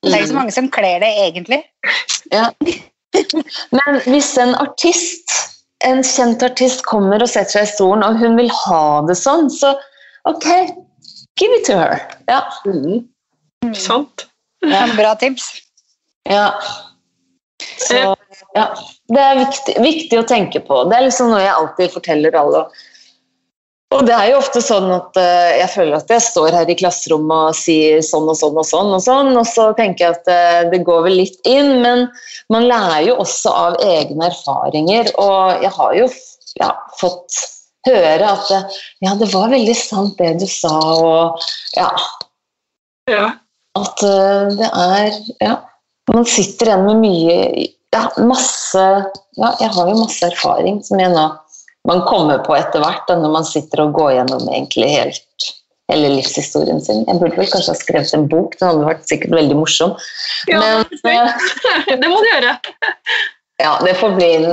[0.05, 1.63] Det er ikke så mange som kler det egentlig.
[2.31, 2.51] Ja.
[3.75, 5.33] Men hvis en artist,
[5.87, 9.49] en kjent artist kommer og setter seg i stolen, og hun vil ha det sånn,
[9.51, 9.73] så
[10.29, 10.47] ok,
[11.41, 11.99] give it to her.
[12.29, 12.43] Ja.
[12.69, 13.73] Mm.
[13.75, 14.28] Sant.
[14.65, 15.49] Ja, bra tips.
[16.29, 16.53] ja.
[17.79, 17.95] Så
[18.55, 18.65] ja.
[19.07, 20.83] Det er viktig, viktig å tenke på.
[20.89, 22.63] Det er liksom noe jeg alltid forteller alle.
[23.89, 26.75] Og det er jo ofte sånn at eh, jeg føler at jeg står her i
[26.77, 30.29] klasserommet og sier sånn og sånn og sånn, og sånn, og så tenker jeg at
[30.29, 32.05] eh, det går vel litt inn, men
[32.53, 36.05] man lærer jo også av egne erfaringer, og jeg har jo
[36.61, 36.69] ja,
[37.01, 37.41] fått
[37.89, 41.89] høre at eh, ja, det var veldig sant det du sa, og ja,
[43.09, 43.29] Ja.
[43.77, 45.57] At eh, det er ja,
[46.09, 47.35] Man sitter igjen med mye
[47.93, 48.81] ja, masse
[49.37, 51.27] ja, Jeg har jo masse erfaring som jeg nå
[51.87, 55.47] man kommer på etter hvert da, når man sitter og går gjennom egentlig helt
[55.89, 57.01] hele livshistorien sin.
[57.07, 59.95] Jeg burde vel kanskje ha skrevet en bok, den hadde vært sikkert veldig morsom.
[60.51, 61.31] Ja, Men
[62.03, 62.53] Det må du gjøre.
[63.65, 64.51] ja, det får bli en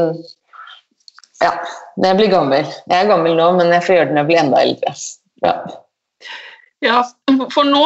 [1.42, 1.52] Ja,
[2.00, 2.70] når jeg blir gammel.
[2.88, 4.94] Jeg er gammel nå, men jeg får gjøre det når jeg blir enda eldre.
[5.44, 5.56] Ja.
[6.84, 7.00] Ja,
[7.54, 7.84] For nå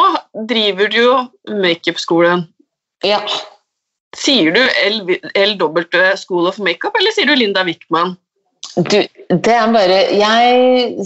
[0.49, 1.15] driver du jo
[1.63, 2.47] makeupskolen.
[3.07, 3.23] ja.
[4.19, 4.59] Sier du
[5.39, 5.85] LW
[6.19, 8.17] School of Makeup, eller sier du Linda Wickman?
[8.75, 8.97] Du,
[9.31, 11.05] det er bare Jeg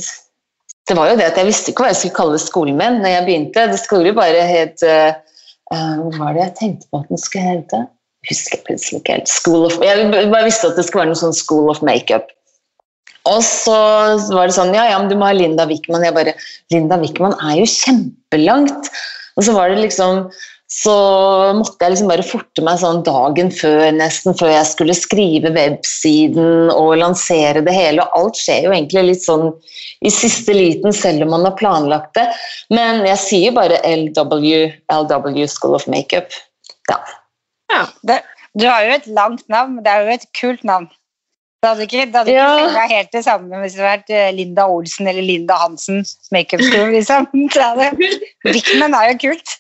[0.90, 3.14] Det var jo det at jeg visste ikke hva jeg skulle kalle skolen min når
[3.14, 3.68] jeg begynte.
[3.70, 5.14] Det skulle jo bare het uh,
[5.70, 7.84] Hva var det jeg tenkte på at den skulle hete?
[8.26, 9.30] Husker jeg plutselig ikke helt.
[9.30, 12.34] School of, jeg bare visste at det skulle være noe sånn School of Makeup.
[13.30, 13.76] Og så
[14.34, 16.06] var det sånn Ja, ja, men du må ha Linda Wickman.
[16.06, 16.36] Jeg bare
[16.74, 18.92] Linda Wickman er jo kjempelangt.
[19.36, 20.28] Og så var det liksom
[20.76, 20.94] så
[21.54, 26.72] måtte jeg liksom bare forte meg sånn dagen før, nesten før jeg skulle skrive websiden
[26.74, 28.02] og lansere det hele.
[28.02, 29.52] Og alt skjer jo egentlig litt sånn
[30.06, 32.26] i siste liten, selv om man har planlagt det.
[32.74, 36.34] Men jeg sier bare LW, LW School of Makeup.
[36.90, 37.00] Ja.
[37.72, 37.86] Ja.
[38.10, 38.20] Det,
[38.58, 40.90] du har jo et langt navn, men det er jo et kult navn.
[41.64, 44.32] Det hadde ikke, det hadde ikke vært helt det samme hvis det hadde vært eh,
[44.38, 46.04] Linda Olsen eller Linda Hansen
[46.36, 47.30] makeup school, liksom.
[47.56, 47.64] Det
[48.86, 49.56] er jo kult.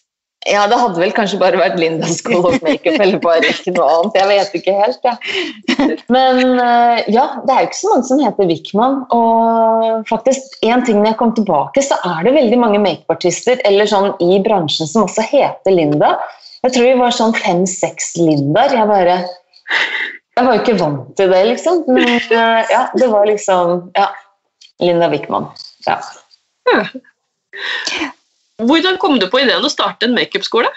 [0.45, 3.87] ja, det hadde vel kanskje bare vært Linda School of Makeup, eller bare ikke noe
[3.95, 4.19] annet.
[4.19, 5.97] Jeg vet ikke helt, jeg.
[6.13, 8.99] Men eh, ja, det er jo ikke så mange som heter Wickman.
[9.17, 13.89] Og faktisk, en ting når jeg kom tilbake, så er det veldig mange makeupartister eller
[13.89, 16.13] sånn i bransjen som også heter Linda.
[16.61, 18.77] Jeg tror vi var sånn fem-seks Lindaer.
[18.77, 19.17] Jeg bare
[20.35, 21.83] Jeg var jo ikke vant til det, liksom.
[21.87, 24.09] Men eh, ja, det var liksom Ja.
[24.83, 25.47] Linda Wickman.
[25.87, 26.01] Ja.
[28.59, 30.67] Hvordan kom du på ideen å starte en makeupskole?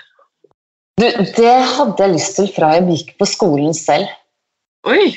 [0.99, 4.11] Det hadde jeg lyst til fra jeg gikk på skolen selv.
[4.87, 5.17] Oi!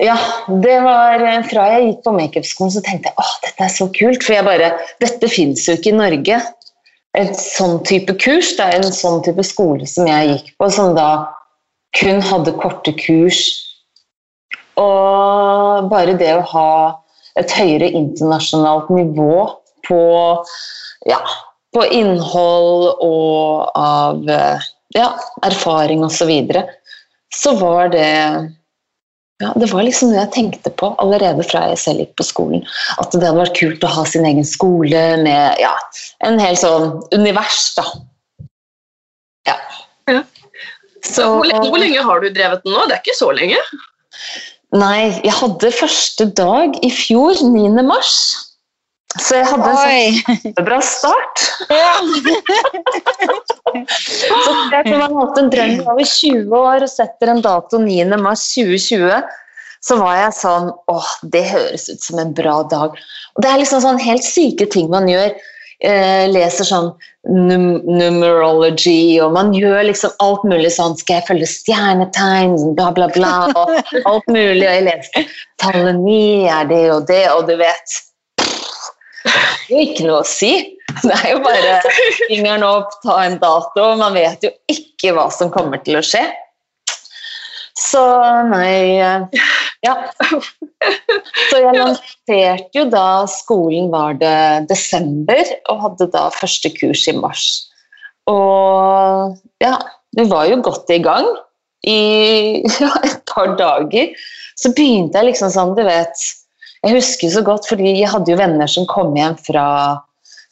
[0.00, 0.16] Ja,
[0.48, 3.88] det var eh, fra jeg gikk på makeupskolen så tenkte jeg åh, dette er så
[3.92, 4.70] kult, for jeg bare,
[5.04, 6.38] dette finnes jo ikke i Norge.
[7.20, 10.94] Et sånn type kurs, det er en sånn type skole som jeg gikk på, som
[10.96, 11.10] da
[11.98, 13.42] kun hadde korte kurs.
[14.78, 16.70] Og bare det å ha
[17.40, 19.48] et høyere internasjonalt nivå
[19.88, 20.00] på,
[21.08, 21.20] ja,
[21.74, 24.22] på innhold og av
[24.96, 25.10] ja,
[25.46, 26.64] erfaring osv., så, videre,
[27.34, 28.08] så var det
[29.40, 32.64] ja, Det var liksom det jeg tenkte på allerede fra jeg selv gikk på skolen.
[33.00, 35.70] At det hadde vært kult å ha sin egen skole med ja,
[36.26, 37.86] en hel sånn univers, da.
[39.48, 39.56] Ja.
[40.12, 40.20] Ja.
[41.00, 42.84] Så, Hvor, le- hvor lenge har du drevet den nå?
[42.90, 43.56] Det er ikke så lenge.
[44.70, 47.82] Nei, jeg hadde første dag i fjor, 9.
[47.82, 48.14] mars.
[49.18, 51.46] Så jeg hadde en sånn kjempebra start.
[51.70, 51.98] Ja.
[53.70, 58.06] Så jeg tror har hatt en drøm over 20 år og setter en dato 9.
[58.22, 59.26] mars 2020.
[59.86, 62.96] Så var jeg sånn Åh, det høres ut som en bra dag.
[63.34, 65.34] Og det er liksom sånn helt syke ting man gjør.
[65.80, 66.90] Eh, leser sånn
[67.32, 73.06] num numerology, og man gjør liksom alt mulig sånn Skal jeg følge stjernetegn, bla, bla,
[73.14, 73.72] bla, og
[74.10, 74.66] alt mulig.
[74.66, 75.30] Og jeg leser
[75.62, 77.96] tallet ni er det og det, og du vet
[79.24, 80.52] Det er ikke noe å si.
[81.00, 81.80] Det er jo bare
[82.26, 83.88] fingeren opp, ta en dato.
[83.96, 86.26] Man vet jo ikke hva som kommer til å skje.
[87.80, 88.02] Så
[88.50, 89.44] nei eh,
[89.86, 89.94] Ja.
[91.50, 95.40] Så jeg lanserte jo da Skolen var det desember,
[95.72, 97.46] og hadde da første kurs i mars.
[98.30, 99.78] Og ja,
[100.16, 101.28] vi var jo godt i gang.
[101.86, 104.12] i ja, et par dager.
[104.60, 106.28] Så begynte jeg liksom sånn, du vet
[106.84, 109.64] Jeg husker så godt, fordi jeg hadde jo venner som kom hjem fra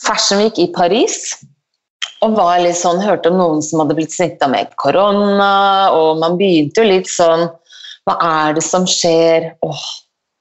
[0.05, 1.33] Fashion Week i Paris.
[2.24, 6.37] Og var litt sånn, hørte om noen som hadde blitt snitta med korona, og man
[6.41, 7.47] begynte jo litt sånn
[8.09, 9.50] Hva er det som skjer?
[9.64, 9.86] Åh,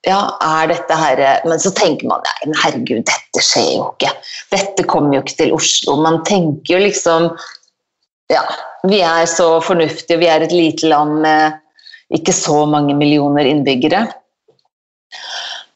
[0.08, 4.14] ja, er dette her Men så tenker man nei, herregud, dette skjer jo ikke.
[4.54, 5.98] Dette kommer jo ikke til Oslo.
[6.04, 7.32] Man tenker jo liksom
[8.32, 8.44] Ja,
[8.88, 11.64] vi er så fornuftige, vi er et lite land med
[12.16, 14.06] ikke så mange millioner innbyggere.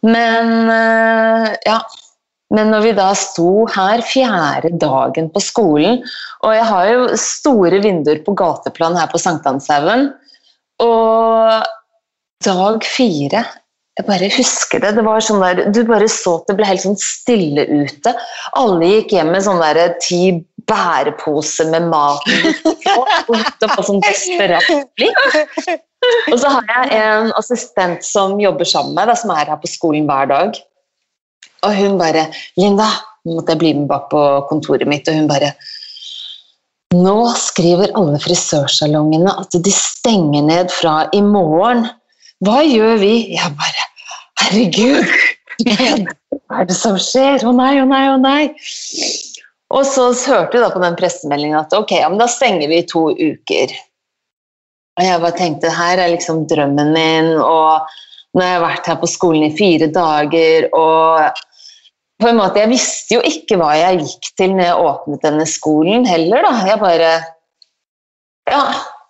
[0.04, 1.78] Men eh, ja,
[2.52, 6.02] men når vi da sto her fjerde dagen på skolen
[6.44, 10.10] Og jeg har jo store vinduer på gateplan her på Sankthanshaugen.
[10.84, 11.68] Og
[12.46, 13.44] dag fire
[14.00, 14.94] Jeg bare husker det.
[14.96, 18.14] Det var sånn der, Du bare så at det ble helt sånn stille ute.
[18.58, 20.40] Alle gikk hjem med sånne der, ti
[20.72, 22.24] bæreposer med mat
[23.28, 24.64] og på sånn desperat
[24.96, 25.20] blikk.
[26.32, 29.70] Og så har jeg en assistent som jobber sammen med, meg, som er her på
[29.70, 30.58] skolen hver dag.
[31.68, 35.30] Og hun bare 'Linda' Nå måtte jeg bli med bak på kontoret mitt, og hun
[35.30, 35.54] bare
[36.92, 41.86] Nå skriver alle frisørsalongene at de stenger ned fra i morgen.
[42.42, 43.14] Hva gjør vi?
[43.36, 43.88] Jeg bare
[44.42, 45.12] Herregud!
[45.62, 47.44] Hva er det som skjer?
[47.46, 48.50] Å nei, å nei, å nei.
[49.72, 52.82] Og så hørte vi da på den pressemeldingen at ok, ja, men da stenger vi
[52.82, 53.76] i to uker.
[55.00, 57.86] Og jeg bare tenkte her er liksom drømmen min, og
[58.36, 61.40] nå har jeg vært her på skolen i fire dager og
[62.22, 65.46] på en måte, Jeg visste jo ikke hva jeg gikk til når jeg åpnet denne
[65.50, 66.46] skolen heller.
[66.46, 66.52] da.
[66.70, 67.14] Jeg bare
[68.52, 68.62] Ja,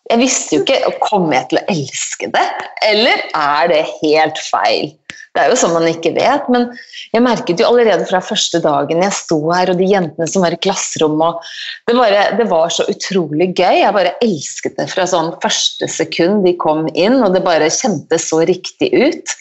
[0.10, 2.48] jeg visste jo ikke Kommer jeg til å elske det,
[2.88, 4.92] eller er det helt feil?
[5.32, 6.66] Det er jo sånn man ikke vet, men
[7.14, 10.52] jeg merket jo allerede fra første dagen jeg sto her, og de jentene som var
[10.52, 11.52] i klasserommet
[11.88, 13.78] det, bare, det var så utrolig gøy.
[13.80, 18.28] Jeg bare elsket det fra sånn første sekund de kom inn, og det bare kjentes
[18.28, 19.38] så riktig ut.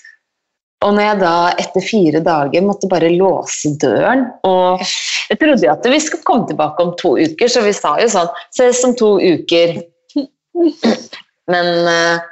[0.87, 5.73] Og når jeg da etter fire dager måtte bare låse døren og Jeg trodde jo
[5.75, 8.95] at vi skulle komme tilbake om to uker, så vi sa jo sånn Ses om
[8.99, 9.77] to uker.
[11.51, 12.23] Men eh,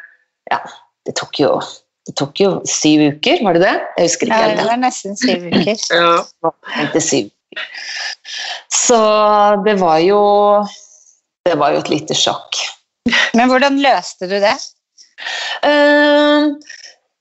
[0.50, 0.62] ja,
[1.06, 1.52] det tok jo
[2.08, 3.74] det tok jo syv uker, var det det?
[3.98, 5.76] Jeg husker ikke Ja, det var nesten syv uker.
[5.98, 7.02] Ja.
[7.04, 7.28] Syv.
[8.72, 8.98] Så
[9.66, 10.22] det var jo
[11.44, 12.60] Det var jo et lite sjokk.
[13.36, 14.56] Men hvordan løste du det?
[15.64, 16.56] Uh,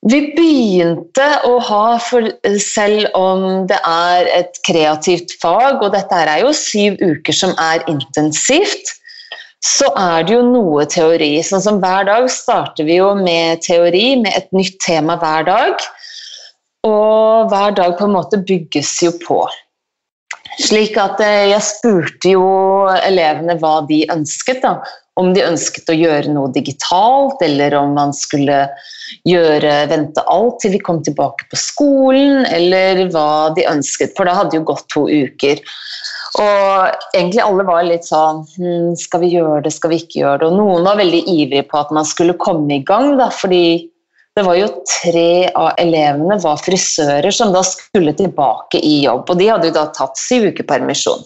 [0.07, 2.27] vi begynte å ha, for
[2.61, 7.83] selv om det er et kreativt fag, og dette er jo syv uker som er
[7.91, 8.93] intensivt,
[9.65, 11.31] så er det jo noe teori.
[11.45, 15.87] Sånn som hver dag starter vi jo med teori, med et nytt tema hver dag.
[16.87, 19.41] Og hver dag på en måte bygges jo på.
[20.57, 22.45] Slik at eh, jeg spurte jo
[23.01, 24.63] elevene hva de ønsket.
[24.63, 24.79] da.
[25.17, 28.67] Om de ønsket å gjøre noe digitalt, eller om man skulle
[29.25, 34.13] gjøre, vente alt til vi kom tilbake på skolen, eller hva de ønsket.
[34.17, 35.61] For det hadde jo gått to uker.
[36.37, 40.41] Og egentlig alle var litt sånn hm, Skal vi gjøre det, skal vi ikke gjøre
[40.43, 40.49] det?
[40.51, 43.87] Og noen var veldig ivrige på at man skulle komme i gang, da, fordi
[44.37, 49.23] det var jo tre av elevene var frisører som da skulle tilbake i jobb.
[49.33, 51.25] Og de hadde jo da tatt syv uker permisjon.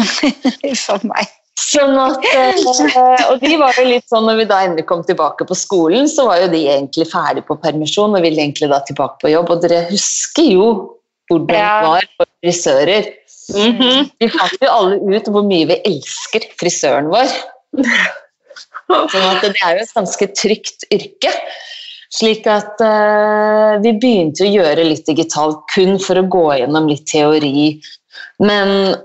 [0.86, 1.28] For meg.
[1.60, 5.44] Sånn at, eh, og de var jo litt sånn, når vi da endelig kom tilbake
[5.44, 9.20] på skolen, så var jo de egentlig ferdig på permisjon og ville egentlig da tilbake
[9.20, 9.52] på jobb.
[9.52, 10.70] Og dere husker jo
[11.28, 13.10] hvordan det var for frisører.
[13.50, 14.10] Mhm.
[14.20, 17.32] Vi fant jo alle ut hvor mye vi elsker frisøren vår.
[18.90, 21.34] Sånn at det er jo et ganske trygt yrke.
[22.10, 27.06] Slik at uh, vi begynte å gjøre litt digitalt kun for å gå gjennom litt
[27.10, 27.78] teori.
[28.42, 28.96] Men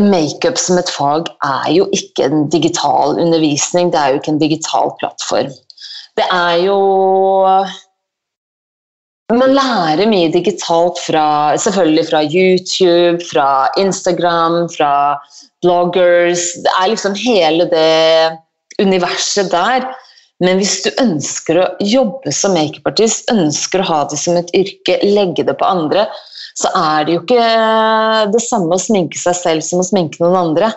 [0.00, 4.42] makeup som et fag er jo ikke en digital undervisning, det er jo ikke en
[4.42, 5.52] digital plattform.
[6.16, 6.78] Det er jo
[9.34, 13.48] man lærer mye digitalt fra, selvfølgelig fra YouTube, fra
[13.80, 15.18] Instagram, fra
[15.64, 16.52] bloggers.
[16.62, 18.36] Det er liksom hele det
[18.78, 19.88] universet der.
[20.44, 25.00] Men hvis du ønsker å jobbe som makeupartist, ønsker å ha det som et yrke,
[25.02, 26.06] legge det på andre,
[26.56, 27.48] så er det jo ikke
[28.32, 30.70] det samme å sminke seg selv som å sminke noen andre.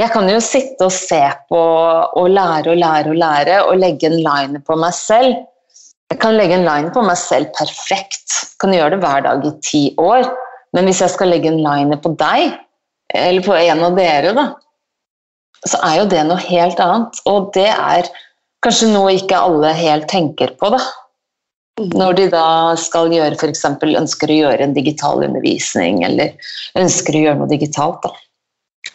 [0.00, 1.20] Jeg kan jo sitte og se
[1.50, 5.42] på og lære og lære og lære og legge en liner på meg selv.
[6.12, 8.34] Jeg kan legge en line på meg selv perfekt.
[8.60, 10.26] Kan gjøre det hver dag i ti år.
[10.76, 12.58] Men hvis jeg skal legge en line på deg,
[13.16, 14.44] eller på en av dere, da,
[15.68, 17.20] så er jo det noe helt annet.
[17.28, 18.10] Og det er
[18.64, 20.82] kanskje noe ikke alle helt tenker på, da.
[21.80, 22.46] Når de da
[22.76, 26.36] skal gjøre eksempel, ønsker å gjøre en digital undervisning, eller
[26.78, 28.04] ønsker å gjøre noe digitalt.
[28.04, 28.12] Da.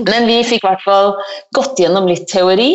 [0.05, 1.15] Men vi fikk i hvert fall
[1.57, 2.71] gått gjennom litt teori.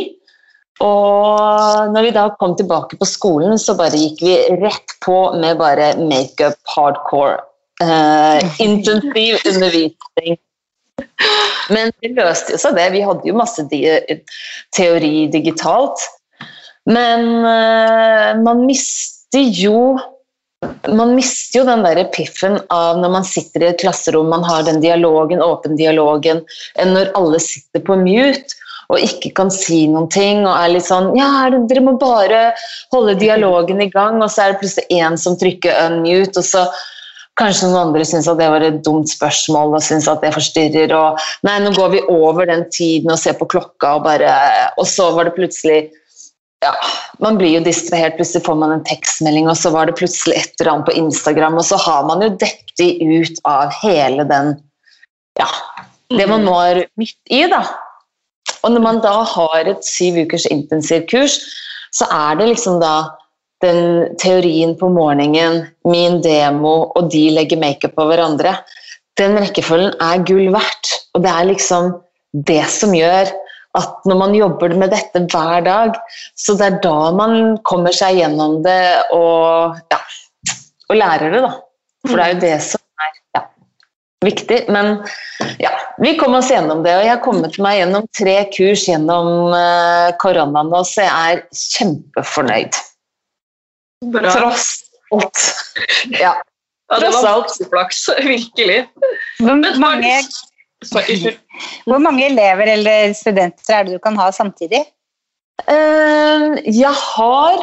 [0.83, 5.61] Og når vi da kom tilbake på skolen, så bare gikk vi rett på med
[5.61, 7.39] bare makeup hardcore.
[7.83, 10.39] Uh, intensiv undervisning.
[11.73, 12.89] Men det løste jo seg, det.
[12.97, 13.65] Vi hadde jo masse
[14.75, 16.03] teori digitalt.
[16.91, 20.01] Men uh, man mister jo
[20.95, 24.63] man mister jo den der piffen av når man sitter i et klasserom, man har
[24.67, 26.45] den dialogen, åpen dialogen,
[26.79, 28.62] enn når alle sitter på mute
[28.93, 32.51] og ikke kan si noen ting og er litt sånn Ja, dere må bare
[32.95, 36.67] holde dialogen i gang, og så er det plutselig én som trykker unmute, og så
[37.41, 40.93] Kanskje noen andre syns at det var et dumt spørsmål og syns at det forstyrrer.
[40.93, 44.35] Og nei, nå går vi over den tiden og ser på klokka, og bare
[44.77, 45.79] Og så var det plutselig
[46.63, 46.75] ja,
[47.25, 50.61] Man blir jo distrahert, plutselig får man en tekstmelding, og så var det plutselig et
[50.61, 54.53] eller annet på Instagram, og så har man jo dekket ut av hele den
[55.41, 55.49] Ja,
[56.13, 57.65] det man nå er midt i, da.
[58.63, 61.39] Og når man da har et syv ukers intensivkurs,
[61.93, 62.95] så er det liksom da
[63.63, 68.57] den teorien på morgenen, min demo, og de legger makeup på hverandre.
[69.21, 70.93] Den rekkefølgen er gull verdt.
[71.15, 71.93] Og det er liksom
[72.49, 73.31] det som gjør
[73.79, 75.97] at når man jobber med dette hver dag,
[76.37, 78.83] så det er da man kommer seg gjennom det
[79.17, 80.01] og, ja,
[80.91, 81.53] og lærer det, da.
[82.09, 83.43] For det er jo det som er ja,
[84.27, 84.59] viktig.
[84.75, 84.93] Men
[85.63, 85.73] ja,
[86.03, 90.13] vi kom oss gjennom det, og jeg har kommet meg gjennom tre kurs gjennom uh,
[90.23, 92.81] koronaen nå, så jeg er kjempefornøyd.
[94.13, 94.33] Bra.
[94.35, 94.71] Tross
[95.15, 95.45] alt.
[96.19, 96.35] Ja.
[96.91, 97.55] Ja, det Tross var alt.
[97.71, 98.81] flaks, virkelig.
[99.39, 100.17] Hvor mange,
[101.87, 104.83] hvor mange elever eller studenter er det du kan ha samtidig?
[105.71, 107.63] Eh, jeg har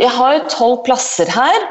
[0.00, 1.66] jeg har tolv plasser her.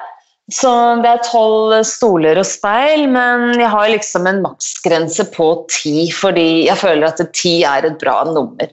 [0.51, 0.69] Så
[0.99, 6.65] det er tolv stoler og speil, men jeg har liksom en maksgrense på ti, fordi
[6.67, 8.67] jeg føler at ti er et bra nummer.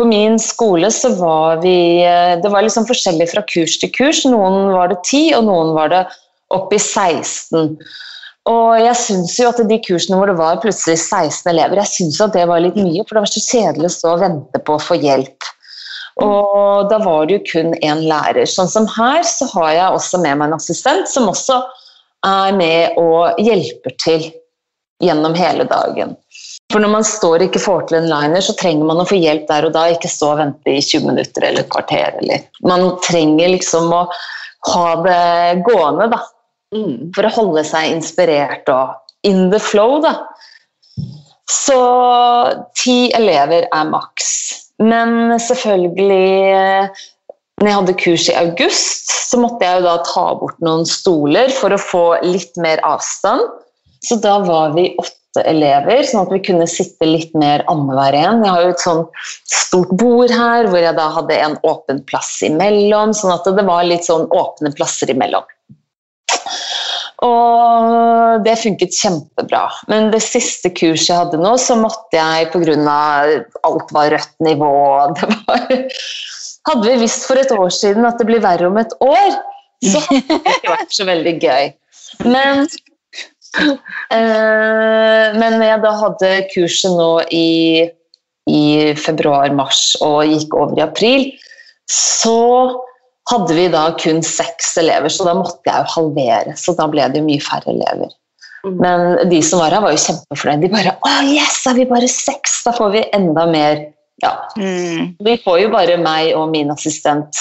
[0.00, 4.24] På min skole så var vi eh, Det var liksom forskjellig fra kurs til kurs.
[4.24, 6.02] Noen var det ti, og noen var det
[6.56, 7.76] opp i 16.
[8.48, 12.20] Og jeg syns jo at de kursene hvor det var plutselig 16 elever, jeg synes
[12.24, 14.76] at det var litt mye, for det var så kjedelig å stå og vente på
[14.78, 15.50] å få hjelp.
[16.24, 18.44] Og da var det jo kun én lærer.
[18.48, 21.60] Sånn som her, så har jeg også med meg en assistent som også
[22.26, 24.26] er med og hjelper til
[25.00, 26.16] gjennom hele dagen.
[26.70, 29.18] For når man står og ikke får til en liner, så trenger man å få
[29.18, 32.20] hjelp der og da, ikke stå og vente i 20 minutter eller et kvarter.
[32.20, 32.44] Eller.
[32.62, 34.04] Man trenger liksom å
[34.70, 36.20] ha det gående, da.
[36.76, 37.10] Mm.
[37.16, 40.14] For å holde seg inspirert og in the flow, da.
[41.50, 41.80] Så
[42.78, 44.59] ti elever er maks.
[44.80, 47.00] Men selvfølgelig eh,
[47.60, 51.52] når jeg hadde kurs i august, så måtte jeg jo da ta bort noen stoler
[51.52, 53.44] for å få litt mer avstand.
[54.00, 58.40] Så da var vi åtte elever, sånn at vi kunne sitte litt mer annenhver en.
[58.46, 59.02] Jeg har jo et sånn
[59.52, 63.84] stort bord her hvor jeg da hadde en åpen plass imellom, sånn at det var
[63.86, 65.44] litt sånn åpne plasser imellom.
[67.26, 69.66] Og det funket kjempebra.
[69.92, 72.86] Men det siste kurset jeg hadde nå, så måtte jeg pga.
[73.68, 74.72] alt var rødt nivå
[75.18, 75.66] det var,
[76.68, 79.30] Hadde vi visst for et år siden at det blir verre om et år,
[79.80, 81.70] så hadde det ikke vært så veldig gøy.
[82.26, 82.66] Men,
[84.12, 87.88] øh, men jeg da hadde kurset nå i,
[88.52, 88.64] i
[89.00, 91.26] februar-mars og gikk over i april,
[91.90, 92.36] så
[93.30, 96.56] hadde vi da kun seks elever, så da måtte jeg jo halvere.
[96.58, 98.12] Så da ble det jo mye færre elever.
[98.66, 98.76] Mm.
[98.82, 100.66] Men de som var her, var jo kjempefornøyde.
[100.66, 102.62] De bare 'Å, yes, er vi bare seks?
[102.66, 103.86] Da får vi enda mer'.
[104.22, 104.34] Ja.
[104.58, 105.16] Mm.
[105.24, 107.38] Vi får jo bare meg og min assistent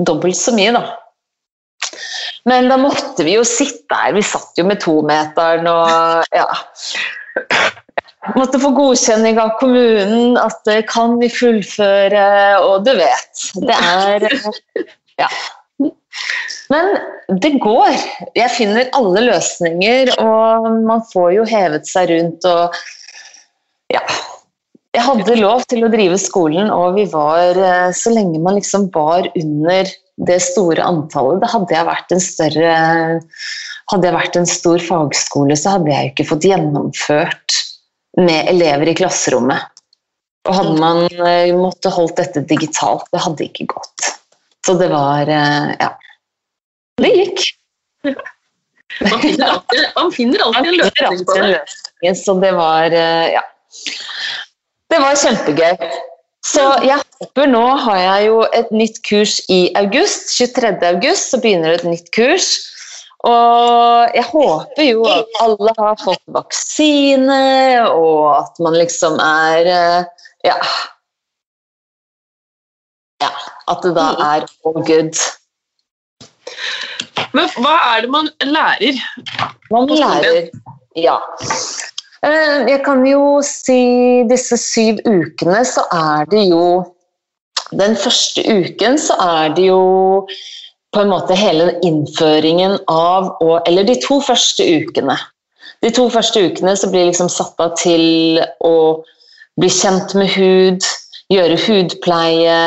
[0.00, 0.84] dobbelt så mye, da.
[2.46, 4.14] Men da måtte vi jo sitte her.
[4.16, 6.46] Vi satt jo med tometeren og ja.
[8.34, 12.26] Måtte få godkjenning av kommunen at det kan vi fullføre,
[12.64, 13.46] og du vet.
[13.62, 14.26] Det er
[15.20, 15.28] Ja.
[16.72, 16.96] Men
[17.42, 17.94] det går.
[18.36, 22.74] Jeg finner alle løsninger, og man får jo hevet seg rundt og
[23.92, 24.02] Ja.
[24.96, 28.88] Jeg hadde lov til å drive skolen, og vi var eh, Så lenge man liksom
[28.94, 29.90] var under
[30.26, 32.70] det store antallet Da hadde jeg vært en større
[33.92, 37.60] Hadde jeg vært en stor fagskole, så hadde jeg ikke fått gjennomført
[38.20, 39.72] med elever i klasserommet.
[40.46, 44.10] Og hadde man måtte måttet holdt dette digitalt, det hadde ikke gått.
[44.66, 45.92] Så det var eh, Ja.
[46.96, 47.42] Det gikk.
[49.04, 52.14] Man finner alltid, man finner alltid en løsning på det.
[52.16, 53.42] så det var eh, Ja.
[54.90, 55.88] Det var kjempegøy.
[56.46, 60.30] Så jeg håper Nå har jeg jo et nytt kurs i august.
[60.38, 60.76] 23.
[60.94, 62.52] august så begynner det et nytt kurs.
[63.26, 67.40] Og jeg håper jo at alle har fått vaksine,
[67.90, 70.04] og at man liksom er eh,
[70.46, 70.54] Ja.
[73.24, 73.32] ja,
[73.72, 75.18] at det da er all good.
[77.34, 79.00] Men hva er det man lærer?
[79.74, 80.50] Man lærer
[80.96, 81.18] Ja.
[82.22, 86.92] Eh, jeg kan jo si disse syv ukene, så er det jo
[87.74, 90.28] Den første uken så er det jo
[90.96, 93.34] på en måte hele innføringen av
[93.68, 95.16] Eller de to første ukene.
[95.84, 98.76] De to første ukene så blir liksom satt av til å
[99.60, 100.86] bli kjent med hud,
[101.32, 102.60] gjøre hudpleie.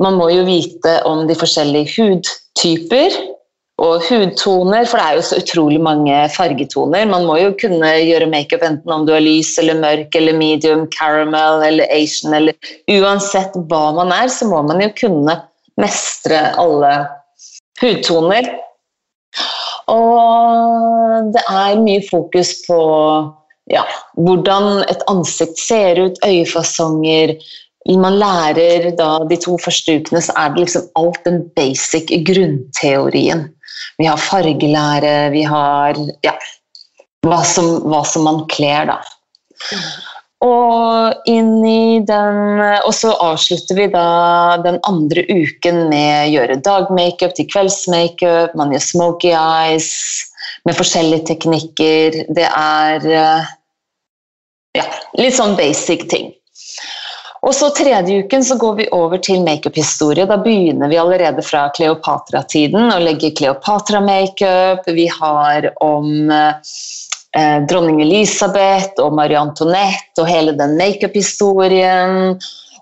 [0.00, 3.18] Man må jo vite om de forskjellige hudtyper
[3.84, 7.04] og hudtoner, for det er jo så utrolig mange fargetoner.
[7.10, 10.88] Man må jo kunne gjøre makeup enten om du er lys eller mørk eller medium,
[10.96, 12.56] caramel eller asian eller
[12.90, 15.36] Uansett hva man er, så må man jo kunne
[15.78, 16.96] mestre alle
[17.80, 18.48] hudtoner.
[19.88, 22.78] Og det er mye fokus på
[23.72, 23.84] ja,
[24.16, 27.36] hvordan et ansikt ser ut, øyefasonger.
[27.88, 33.46] Man lærer da de to første ukene, så er det liksom alt den basic grunnteorien.
[33.98, 36.34] Vi har fargelære, vi har ja,
[37.26, 38.98] hva som, hva som man kler, da.
[40.44, 46.60] Og inn i den Og så avslutter vi da den andre uken med å gjøre
[46.62, 48.54] dagmakeup til kveldsmakeup.
[48.58, 49.90] Man gjør smoky eyes
[50.68, 52.22] med forskjellige teknikker.
[52.38, 53.08] Det er
[54.78, 54.86] ja,
[55.18, 56.30] litt sånn basic ting.
[57.46, 60.26] Og så tredje uken så går vi over til makeup-historie.
[60.26, 64.88] Da begynner vi allerede fra Kleopatra-tiden og legger Kleopatra-makeup.
[64.94, 66.30] Vi har om
[67.36, 72.38] eh, dronning Elisabeth og Marie Antoinette og hele den makeup-historien.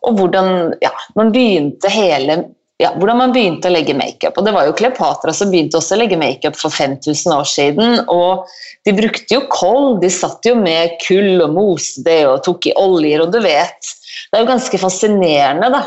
[0.07, 2.45] Og hvordan ja, man hele
[2.77, 4.37] ja, hvordan man begynte å legge makeup.
[4.37, 8.01] Og det var jo Kleopatra som begynte også å legge makeup for 5000 år siden.
[8.13, 8.45] Og
[8.85, 13.25] de brukte jo koll, de satt jo med kull og moste og tok i oljer,
[13.25, 13.95] og du vet
[14.27, 15.83] det er jo ganske fascinerende, da.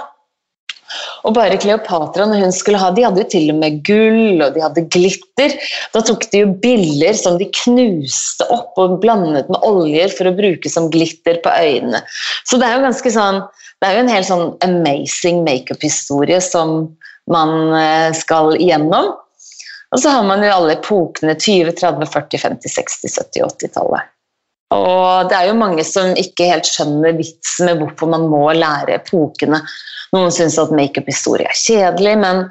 [1.27, 4.55] Og bare Kleopatra, når hun skulle ha De hadde jo til og med gull, og
[4.55, 5.55] de hadde glitter.
[5.93, 10.35] Da tok de jo biller som de knuste opp og blandet med oljer for å
[10.37, 12.03] bruke som glitter på øynene.
[12.47, 13.43] Så det er jo ganske sånn
[13.79, 16.89] Det er jo en helt sånn amazing makeup-historie som
[17.31, 19.13] man eh, skal igjennom.
[19.95, 24.11] Og så har man jo alle epokene 20, 30, 40, 50, 60, 70, 80-tallet.
[24.75, 28.99] Og det er jo mange som ikke helt skjønner vitsen med hvorfor man må lære
[28.99, 29.63] epokene.
[30.13, 32.43] Noen syns at makeup-historie er kjedelig, men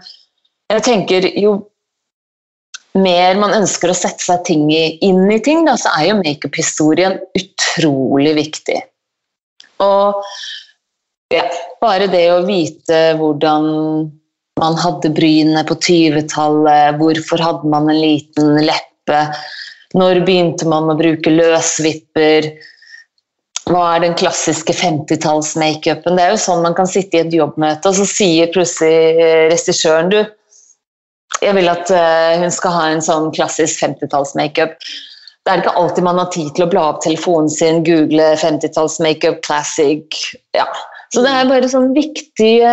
[0.72, 1.54] jeg tenker jo
[2.98, 7.18] mer man ønsker å sette seg ting inn i ting, da, så er jo makeup-historien
[7.38, 8.78] utrolig viktig.
[9.84, 10.18] Og
[11.34, 11.44] ja,
[11.82, 13.68] bare det å vite hvordan
[14.58, 19.20] man hadde brynene på 20-tallet, hvorfor hadde man en liten leppe
[19.96, 22.50] når begynte man å bruke løsvipper?
[23.68, 26.16] Hva er den klassiske 50-talls-makeupen?
[26.16, 30.12] Det er jo sånn man kan sitte i et jobbmøte, og så sier plutselig regissøren
[30.12, 30.22] du,
[31.44, 34.74] jeg vil at eh, hun skal ha en sånn klassisk 50-talls-makeup.
[35.46, 39.40] Det er ikke alltid man har tid til å bla opp telefonen sin, google 50-talls-makeup,
[39.46, 40.18] classic
[40.56, 40.66] ja.
[41.14, 42.72] Så det er bare sånn viktige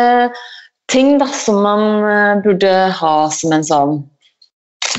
[0.91, 3.97] ting da, som man eh, burde ha som en sånn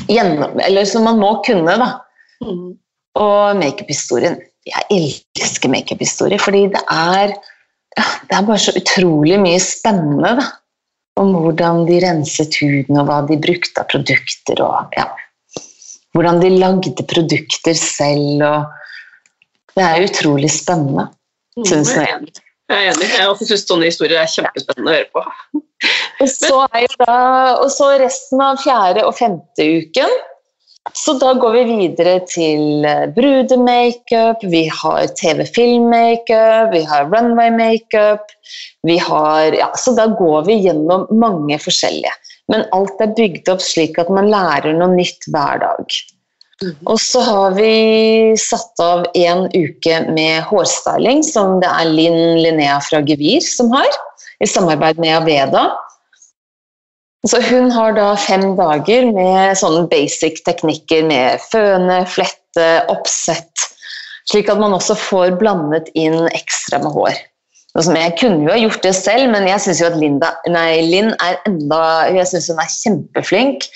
[0.07, 1.91] gjennom, Eller som man må kunne, da.
[2.43, 2.77] Mm.
[3.17, 4.37] Og makeup-historien.
[4.67, 7.33] Jeg elsker makeup-historie, fordi det er,
[7.97, 10.47] det er bare så utrolig mye spennende da,
[11.17, 14.61] om hvordan de renset huden, og hva de brukte av produkter.
[14.61, 15.07] og ja,
[16.13, 18.43] Hvordan de lagde produkter selv.
[18.43, 21.07] og Det er utrolig spennende,
[21.57, 22.05] mm, syns jeg.
[22.67, 23.09] Jeg er enig.
[23.17, 25.61] Jeg også syns sånne historier er kjempespennende å høre på.
[26.21, 26.63] Og så,
[26.99, 27.17] da,
[27.61, 30.15] og så resten av fjerde og femte uken
[30.93, 38.31] så da går vi videre til eh, brudemakeup, vi har TV-filmmakeup, vi har runway-makeup.
[38.87, 42.13] vi har, ja, Så da går vi gjennom mange forskjellige.
[42.47, 45.97] Men alt er bygd opp slik at man lærer noe nytt hver dag.
[46.63, 46.73] Mm.
[46.89, 52.79] Og så har vi satt av en uke med hårstyling, som det er Linn Linnea
[52.81, 53.99] fra Gevir som har,
[54.41, 55.67] i samarbeid med Aveda.
[57.27, 63.65] Så hun har da fem dager med sånne basic teknikker med føne, flette, oppsett,
[64.31, 67.17] slik at man også får blandet inn ekstra med hår.
[67.77, 71.11] Jeg kunne jo ha gjort det selv, men jeg syns jo at Linda, nei, Linn
[71.21, 73.67] er enda Jeg syns hun er kjempeflink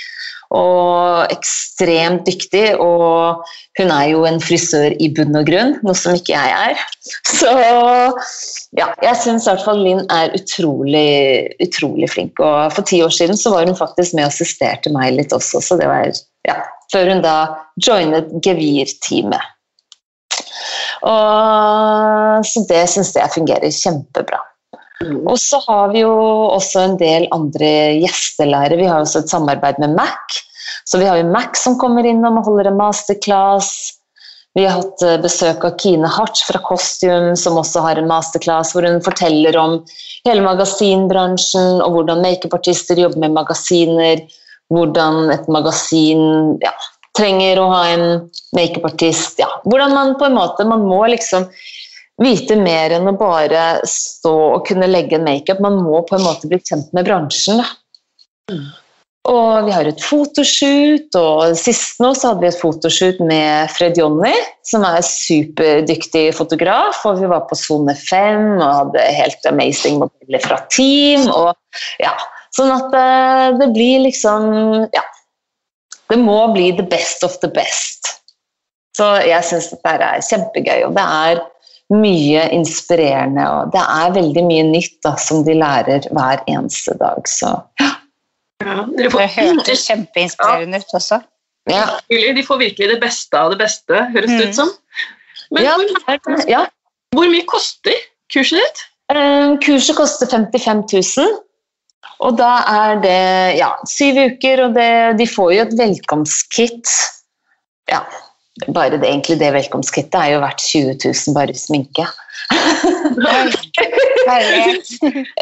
[0.51, 2.75] og ekstremt dyktig.
[2.83, 3.41] Og
[3.79, 6.83] hun er jo en frisør i bunn og grunn, noe som ikke jeg er.
[7.31, 7.53] Så
[8.77, 12.41] ja, jeg syns i hvert fall Linn er utrolig, utrolig flink.
[12.43, 15.63] Og for ti år siden så var hun faktisk med og assisterte meg litt også,
[15.63, 16.11] så det var
[16.47, 16.59] ja,
[16.93, 17.37] før hun da
[17.81, 19.49] joinet Gevir-teamet.
[21.01, 24.41] Og, så det syns jeg fungerer kjempebra.
[25.01, 26.11] Og så har vi jo
[26.51, 27.71] også en del andre
[28.01, 28.79] gjestelærere.
[28.79, 30.41] Vi har også et samarbeid med Mac.
[30.85, 33.71] Så vi har jo Mac som kommer innom og holder en masterclass.
[34.57, 38.73] Vi har hatt eh, besøk av Kine Hartz fra Costume, som også har en masterclass
[38.75, 39.77] hvor hun forteller om
[40.27, 44.25] hele magasinbransjen og hvordan makeupartister jobber med magasiner.
[44.71, 46.73] Hvordan et magasin ja,
[47.17, 48.05] trenger å ha en
[48.55, 49.39] makeupartist.
[49.41, 51.47] Ja, hvordan man på en måte Man må liksom
[52.21, 55.61] vite mer enn å bare stå og kunne legge en makeup.
[55.63, 57.61] Man må på en måte bli kjent med bransjen.
[57.61, 58.61] Da.
[59.29, 63.99] Og vi har et fotoshoot, og sist nå så hadde vi et fotoshoot med Fred
[63.99, 64.33] Jonny,
[64.65, 67.03] som er superdyktig fotograf.
[67.05, 71.27] Og vi var på Sone 5 og hadde helt amazing modeller fra team.
[71.29, 71.53] Og,
[72.01, 72.15] ja,
[72.57, 75.05] sånn at det, eh, det blir liksom Ja.
[76.11, 78.09] Det må bli the best of the best.
[78.97, 81.39] Så jeg syns dette er kjempegøy, og det er
[81.91, 83.45] mye inspirerende.
[83.45, 87.27] Og det er veldig mye nytt da, som de lærer hver eneste dag.
[87.29, 87.91] Så ja.
[88.61, 91.17] Ja, får, det hørtes kjempeinspirerende ut også.
[91.69, 91.85] Ja.
[92.09, 94.49] De får virkelig det beste av det beste, høres det mm.
[94.49, 94.71] ut som.
[95.51, 96.65] Men ja, hvor, ja.
[97.15, 97.97] hvor, mye koster
[98.33, 98.83] kurset ditt?
[99.11, 101.39] Uh, kurset koster 55 000.
[102.21, 103.21] Og da er det
[103.57, 106.93] ja, syv uker, og det, de får jo et velkomstkit.
[107.89, 108.03] Ja,
[108.67, 112.05] bare det, egentlig det velkomstkittet er jo verdt 20 000 bare sminke.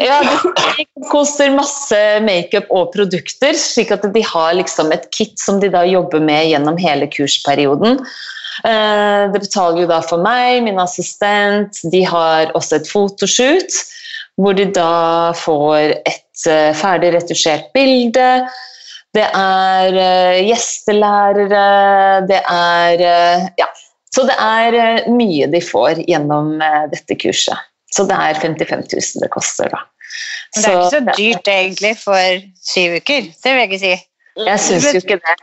[0.00, 0.18] ja,
[0.78, 5.72] det koster masse makeup og produkter, slik at de har liksom et kit som de
[5.72, 7.98] da jobber med gjennom hele kursperioden.
[8.64, 11.82] Eh, det betaler jo da for meg, min assistent.
[11.92, 13.80] De har også et fotoshoot
[14.40, 18.28] hvor de da får et eh, ferdig retusjert bilde.
[19.14, 21.64] Det er eh, gjestelærere,
[22.30, 23.06] det er
[23.58, 23.70] Ja
[24.14, 27.66] så det er eh, mye de får gjennom eh, dette kurset.
[27.94, 29.84] Så det er 55 000 det koster, da.
[30.54, 33.92] Men det er ikke så dyrt egentlig for syv uker, det vil jeg ikke si.
[34.40, 35.34] Jeg syns jo ikke det.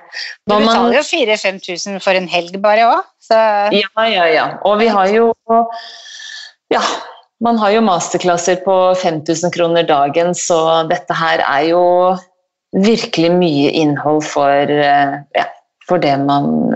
[0.48, 3.04] Når du betaler jo 4000-5000 for en helg bare òg.
[3.76, 4.46] Ja, ja, ja.
[4.68, 5.32] Og vi har jo
[6.72, 6.82] Ja,
[7.44, 11.84] man har jo masterklasser på 5000 kroner dagen, så dette her er jo
[12.84, 15.48] virkelig mye innhold for, eh, ja,
[15.88, 16.76] for det man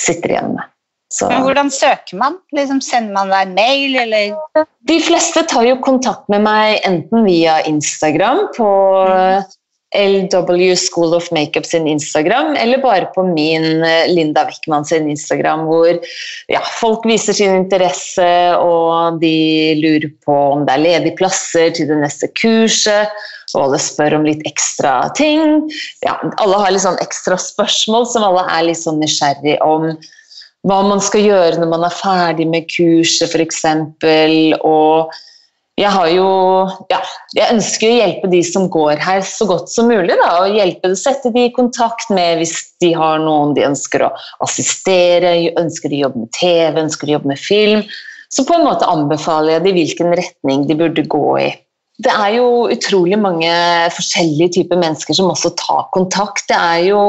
[0.00, 0.72] sitter igjen med.
[1.14, 1.28] Så.
[1.30, 2.38] Men hvordan søker man?
[2.56, 4.64] Liksom sender man deg mail, eller?
[4.90, 8.70] De fleste tar jo kontakt med meg enten via Instagram på
[9.94, 15.60] LW School of Makeup sin Instagram, eller bare på min eh, Linda Wickman sin Instagram,
[15.70, 16.00] hvor
[16.52, 18.26] ja, folk viser sin interesse,
[18.58, 23.14] og de lurer på om det er ledige plasser til det neste kurset.
[23.56, 25.64] Og alle spør om litt ekstra ting.
[26.04, 29.94] Ja, alle har litt sånn ekstra spørsmål som alle er litt sånn nysgjerrig om
[30.66, 33.62] hva man skal gjøre når man er ferdig med kurset, f.eks.
[34.66, 35.14] Og
[35.76, 36.28] jeg har jo
[36.90, 37.02] Ja,
[37.36, 40.16] jeg ønsker å hjelpe de som går her, så godt som mulig.
[40.16, 44.12] da, og hjelpe Sette de i kontakt med hvis de har noen de ønsker å
[44.44, 47.84] assistere, ønsker de å jobbe med TV, ønsker de å jobbe med film.
[48.32, 51.50] Så på en måte anbefaler jeg de hvilken retning de burde gå i.
[52.04, 53.50] Det er jo utrolig mange
[53.96, 56.44] forskjellige typer mennesker som også tar kontakt.
[56.50, 57.04] Det er jo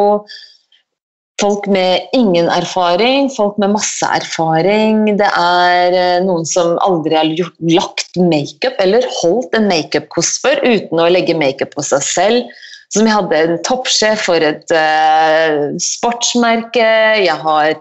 [1.41, 5.03] folk med ingen erfaring, folk med masse erfaring.
[5.19, 10.63] Det er eh, noen som aldri har gjort, lagt makeup eller holdt en makeup-kost før
[10.63, 12.55] uten å legge makeup på seg selv.
[12.95, 16.87] Som jeg hadde en toppsjef for et uh, sportsmerke.
[17.19, 17.73] Jeg har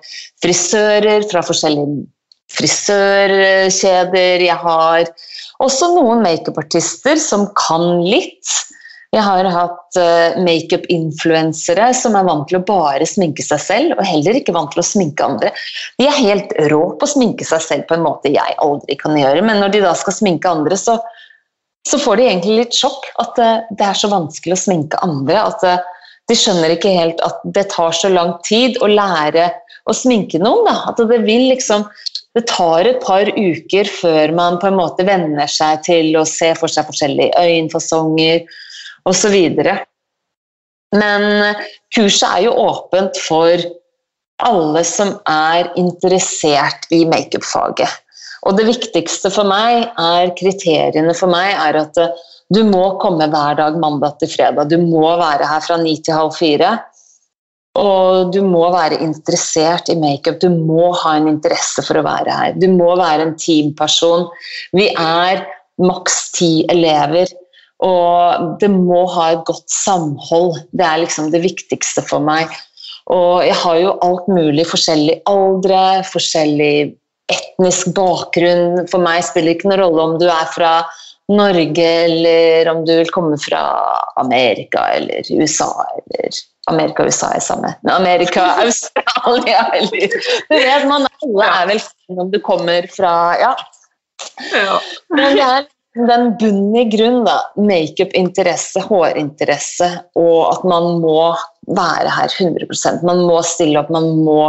[0.43, 2.03] frisører fra forskjellige
[2.57, 4.43] frisørkjeder.
[4.49, 5.07] Jeg har
[5.65, 8.51] også noen makeupartister som kan litt.
[9.15, 14.05] Jeg har hatt uh, makeup-influensere som er vant til å bare sminke seg selv, og
[14.05, 15.53] heller ikke vant til å sminke andre.
[16.01, 19.17] De er helt rå på å sminke seg selv på en måte jeg aldri kan
[19.17, 20.99] gjøre, men når de da skal sminke andre, så,
[21.89, 23.07] så får de egentlig litt sjokk.
[23.23, 25.39] At uh, det er så vanskelig å sminke andre.
[25.47, 25.79] At uh,
[26.27, 29.49] de skjønner ikke helt at det tar så lang tid å lære
[29.87, 30.67] å sminke noen.
[30.67, 30.77] Da.
[30.91, 31.87] At det vil liksom
[32.37, 36.53] det tar et par uker før man på en måte venner seg til å se
[36.59, 38.45] for seg forskjellige øyenfasonger
[39.09, 39.37] osv.
[40.97, 41.27] Men
[41.97, 43.65] kurset er jo åpent for
[44.45, 48.03] alle som er interessert i makeupfaget.
[48.47, 52.03] Og det viktigste for meg er kriteriene for meg er at
[52.53, 54.69] du må komme hver dag mandag til fredag.
[54.71, 56.77] Du må være her fra ni til halv fire.
[57.77, 60.39] Og du må være interessert i makeup.
[60.41, 62.55] Du må ha en interesse for å være her.
[62.57, 64.27] Du må være en teamperson.
[64.77, 65.45] Vi er
[65.83, 67.29] maks ti elever.
[67.85, 70.63] Og det må ha et godt samhold.
[70.73, 72.53] Det er liksom det viktigste for meg.
[73.13, 76.77] Og jeg har jo alt mulig forskjellig aldre, forskjellig
[77.31, 78.87] etnisk bakgrunn.
[78.91, 80.73] For meg spiller det ikke noen rolle om du er fra
[81.31, 83.61] Norge, eller om du vil komme fra
[84.21, 87.71] Amerika eller USA, eller Amerika og USA er samme.
[87.85, 90.19] Men Amerika, Australia eller
[90.51, 93.55] Du vet, man alle er vel fan om du kommer fra Ja.
[94.53, 94.79] Ja.
[95.13, 97.39] Men det er den bunnen i grunn, da.
[97.57, 99.89] Makeup-interesse, hårinteresse,
[100.19, 101.21] og at man må
[101.67, 104.41] være her 100% Man må stille opp, man må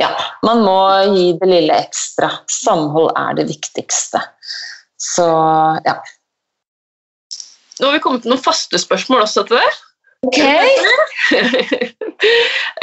[0.00, 0.08] ja,
[0.42, 0.78] man må
[1.14, 2.32] gi det lille ekstra.
[2.50, 4.18] Samhold er det viktigste.
[4.98, 5.26] Så
[5.86, 5.98] ja.
[7.78, 9.78] Nå har vi kommet til noen faste spørsmål også til deg.
[10.24, 10.40] Ok.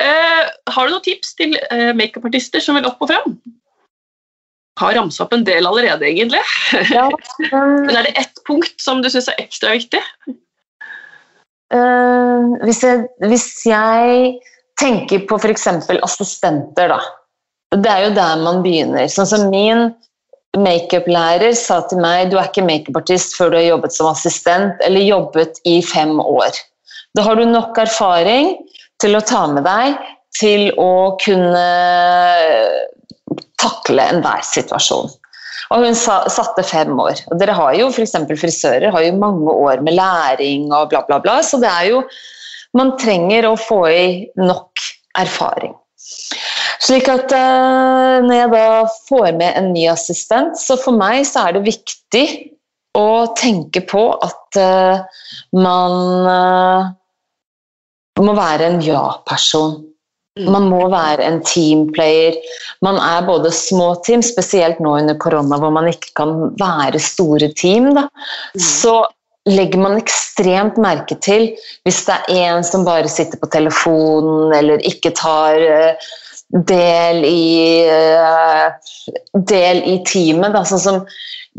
[0.02, 0.44] uh,
[0.76, 3.36] har du noen tips til uh, makeupartister som vil opp og fram?
[4.80, 6.42] Har ramsa opp en del allerede, egentlig.
[6.96, 7.10] Ja,
[7.52, 10.02] Men um, er det ett punkt som du syns er ekstra viktig?
[11.74, 14.38] uh, hvis, jeg, hvis jeg
[14.82, 15.68] tenker på f.eks.
[16.02, 17.02] assistenter, da.
[17.72, 19.08] Det er jo der man begynner.
[19.12, 19.92] Sånn som min
[20.60, 25.06] makeup-lærer sa til meg du er ikke makeupartist før du har jobbet som assistent eller
[25.08, 26.52] jobbet i fem år.
[27.18, 28.54] Da har du nok erfaring
[29.02, 29.98] til å ta med deg
[30.38, 31.66] til å kunne
[33.62, 35.12] takle enhver situasjon.
[35.72, 37.20] Og hun sa, satte fem år.
[37.32, 38.16] Og dere har jo f.eks.
[38.40, 41.40] frisører har jo mange år med læring og bla, bla, bla.
[41.46, 42.04] Så det er jo
[42.72, 44.04] Man trenger å få i
[44.40, 44.80] nok
[45.20, 45.74] erfaring.
[46.80, 48.68] Slik at eh, når jeg da
[49.10, 52.24] får med en ny assistent, så for meg så er det viktig
[52.96, 55.04] å tenke på at eh,
[58.22, 59.80] man må være en ja-person.
[60.48, 62.38] Man må være en teamplayer.
[62.86, 67.50] Man er både små team, spesielt nå under korona hvor man ikke kan være store
[67.58, 67.92] team.
[67.98, 68.06] Da.
[68.56, 69.02] Så
[69.50, 71.50] legger man ekstremt merke til
[71.84, 76.12] hvis det er en som bare sitter på telefonen eller ikke tar eh,
[76.70, 80.54] del i, eh, del i teamet.
[80.54, 80.64] Da.
[80.70, 81.02] Sånn som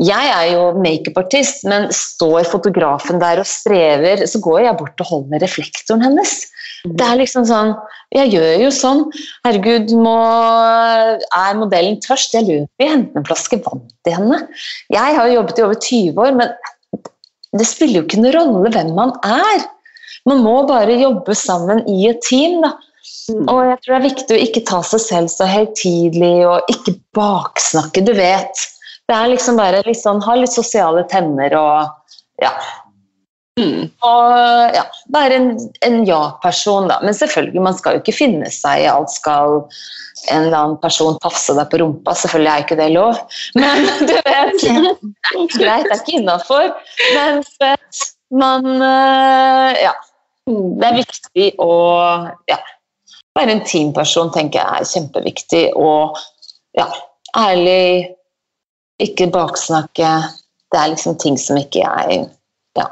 [0.01, 5.09] jeg er jo makeupartist, men står fotografen der og strever, så går jeg bort og
[5.11, 6.33] holder reflektoren hennes.
[6.83, 7.69] Det er liksom sånn
[8.11, 9.03] Jeg gjør jo sånn.
[9.45, 10.15] Herregud, må,
[11.23, 12.35] er modellen tørst?
[12.35, 14.41] Jeg løper og henter en flaske vann til henne.
[14.93, 16.51] Jeg har jobbet i over 20 år, men
[17.57, 19.65] det spiller jo ikke noen rolle hvem man er.
[20.29, 22.61] Man må bare jobbe sammen i et team.
[22.65, 22.75] da.
[23.49, 26.97] Og jeg tror det er viktig å ikke ta seg selv så høytidelig og ikke
[27.17, 28.67] baksnakke, du vet.
[29.09, 32.53] Det er liksom bare litt sånn, ha litt sosiale tenner og ja.
[33.59, 33.89] Mm.
[34.01, 34.83] Og ja,
[35.13, 35.49] være en,
[35.85, 36.97] en ja-person, da.
[37.03, 39.59] Men selvfølgelig, man skal jo ikke finne seg i alt skal
[40.31, 42.15] en eller annen person tafse deg på rumpa.
[42.17, 43.19] Selvfølgelig er ikke det lov,
[43.59, 46.71] men du vet greit, det er ikke innafor.
[47.17, 47.43] Men
[48.33, 49.93] man øh, Ja.
[50.43, 51.73] Det er viktig å
[52.51, 52.57] ja,
[53.37, 55.61] være en teamperson, tenker jeg er kjempeviktig.
[55.79, 56.17] Og
[56.75, 56.89] ja,
[57.39, 58.09] ærlig,
[59.05, 60.13] ikke baksnakke.
[60.73, 62.23] Det er liksom ting som ikke jeg
[62.77, 62.87] ja.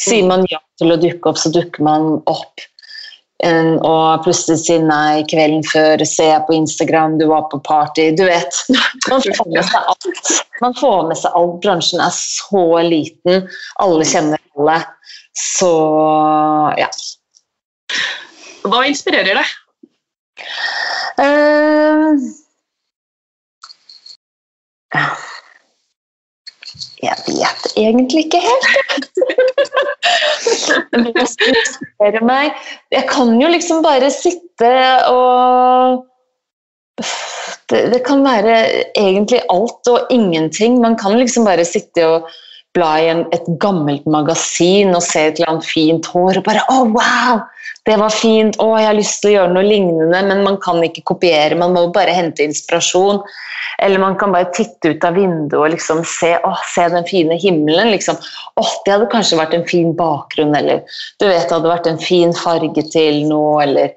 [0.00, 2.68] Sier man ja til å dukke opp, så dukker man opp.
[3.44, 8.08] Og plutselig sier nei kvelden før, ser jeg på Instagram, du var på party.
[8.16, 8.60] Du vet.
[9.10, 10.30] Man får med seg alt.
[10.62, 11.58] Man får med seg alt.
[11.64, 13.50] Bransjen er så liten.
[13.84, 14.78] Alle kjenner alle.
[15.36, 15.72] Så
[16.80, 16.88] ja.
[18.64, 19.48] Hva inspirerer deg?
[21.20, 22.16] Uh.
[27.04, 29.06] Jeg vet egentlig ikke helt.
[30.94, 34.72] Men meg Jeg kan jo liksom bare sitte
[35.10, 36.04] og
[37.70, 38.56] det, det kan være
[38.94, 40.78] egentlig alt og ingenting.
[40.82, 42.28] Man kan liksom bare sitte og
[42.74, 46.64] bla i en, et gammelt magasin og se et eller annet fint hår og bare
[46.70, 47.42] Å, wow!
[47.84, 48.56] Det var fint.
[48.62, 51.58] Å, jeg har lyst til å gjøre noe lignende, men man kan ikke kopiere.
[51.60, 53.20] Man må bare hente inspirasjon.
[53.82, 57.36] Eller man kan bare titte ut av vinduet og liksom se, å, se den fine
[57.40, 57.90] himmelen.
[57.92, 58.16] Liksom.
[58.60, 60.84] Å, det hadde kanskje vært en fin bakgrunn, eller
[61.20, 63.94] du vet det hadde vært en fin farge til noe, eller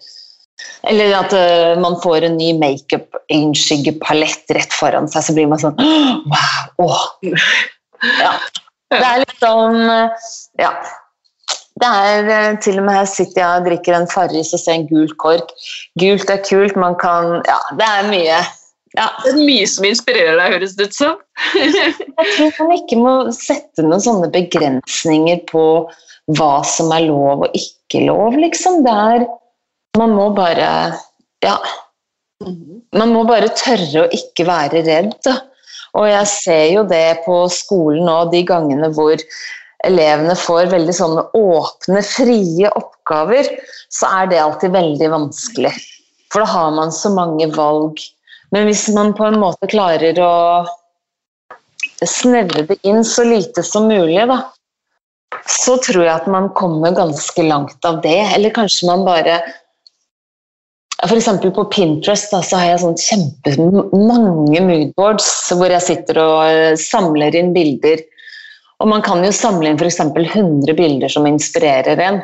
[0.90, 5.62] eller at uh, man får en ny makeup øyenskygge-palett rett foran seg, så blir man
[5.62, 6.88] sånn Wow!
[6.88, 7.04] Åh.
[8.22, 8.32] Ja.
[8.94, 10.32] Det er litt sånn øh,
[10.62, 10.72] Ja.
[11.82, 14.80] Det er øh, til og med her sitter jeg og drikker en Farris og ser
[14.80, 15.52] en gul kork.
[16.00, 18.40] Gult er kult, man kan Ja, det er mye.
[18.98, 19.08] Ja.
[19.24, 21.18] Det er mye som inspirerer deg, høres det ut som.
[21.58, 25.66] Jeg tror man ikke må sette noen sånne begrensninger på
[26.38, 28.82] hva som er lov og ikke lov, liksom.
[28.88, 29.28] Det er
[29.98, 30.94] Man må bare
[31.46, 31.58] Ja.
[32.94, 35.30] Man må bare tørre å ikke være redd.
[35.98, 39.18] Og jeg ser jo det på skolen nå, de gangene hvor
[39.86, 43.50] elevene får veldig sånne åpne, frie oppgaver,
[43.94, 45.74] så er det alltid veldig vanskelig.
[46.34, 48.02] For da har man så mange valg.
[48.52, 50.66] Men hvis man på en måte klarer å
[52.04, 54.42] snevre det inn så lite som mulig, da,
[55.48, 58.20] så tror jeg at man kommer ganske langt av det.
[58.36, 59.40] Eller kanskje man bare
[61.06, 61.28] F.eks.
[61.54, 67.54] på Pinterest da, så har jeg sånn kjempemange moodboards hvor jeg sitter og samler inn
[67.54, 68.02] bilder.
[68.82, 70.02] Og man kan jo samle inn f.eks.
[70.02, 72.20] 100 bilder som inspirerer en.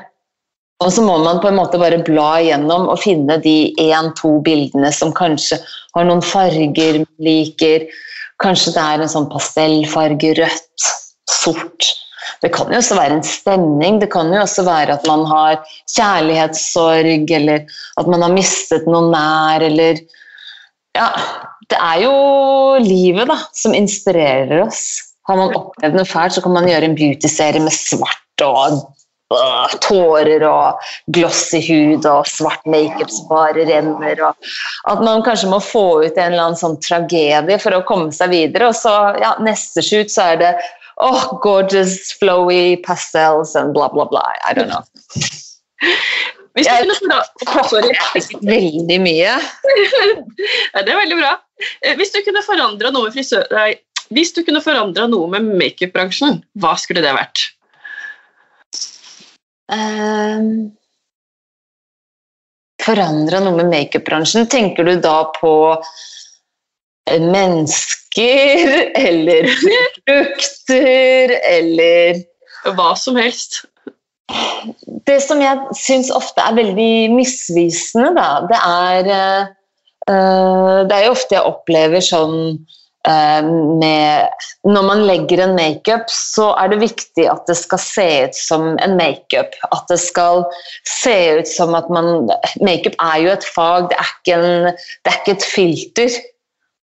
[0.83, 4.91] Og så må man på en måte bare bla igjennom og finne de én-to bildene
[4.93, 5.59] som kanskje
[5.95, 7.87] har noen farger man liker.
[8.43, 10.87] Kanskje det er en sånn pastellfarge, rødt,
[11.31, 11.93] sort.
[12.43, 14.01] Det kan jo også være en stemning.
[14.01, 15.61] Det kan jo også være at man har
[15.93, 17.63] kjærlighetssorg, eller
[17.99, 20.03] at man har mistet noe nær, eller
[20.93, 21.07] Ja,
[21.71, 22.11] det er jo
[22.83, 25.02] livet da, som inspirerer oss.
[25.29, 28.79] Har man opplevd noe fælt, så kan man gjøre en beautyserie med svart og
[29.33, 30.83] øh, tårer og
[31.15, 34.23] glossy hud og svart makeup som bare renner.
[34.27, 38.11] Og at man kanskje må få ut en eller annen sånn tragedie for å komme
[38.15, 38.71] seg videre.
[38.73, 40.53] Og så, ja, neste shoot så er det
[41.03, 44.25] oh, gorgeous, flowy pastels and bla, bla, bla.
[44.43, 44.83] I don't know.
[46.53, 47.21] Hvis du kunne
[48.45, 49.31] Veldig mye.
[50.85, 51.33] det er veldig bra.
[51.81, 53.47] Eh, hvis du kunne forandra noe med frisør...
[53.55, 53.71] Nei,
[54.15, 57.43] hvis du kunne forandra noe med makeupbransjen, hva skulle det vært?
[59.73, 60.73] Um,
[62.83, 64.49] forandra noe med makeupbransjen?
[64.51, 65.53] Tenker du da på
[67.11, 68.73] mennesker
[69.07, 69.49] eller
[70.05, 72.23] produkter eller
[72.77, 73.65] Hva som helst.
[75.03, 79.09] Det som jeg syns ofte er veldig misvisende, da, det er
[80.07, 82.37] uh, Det er jo ofte jeg opplever sånn
[83.03, 84.29] med
[84.63, 88.77] Når man legger en makeup, så er det viktig at det skal se ut som
[88.79, 89.51] en makeup.
[89.75, 90.45] At det skal
[90.87, 92.29] se ut som at man
[92.63, 96.09] Makeup er jo et fag, det er ikke, en, det er ikke et filter.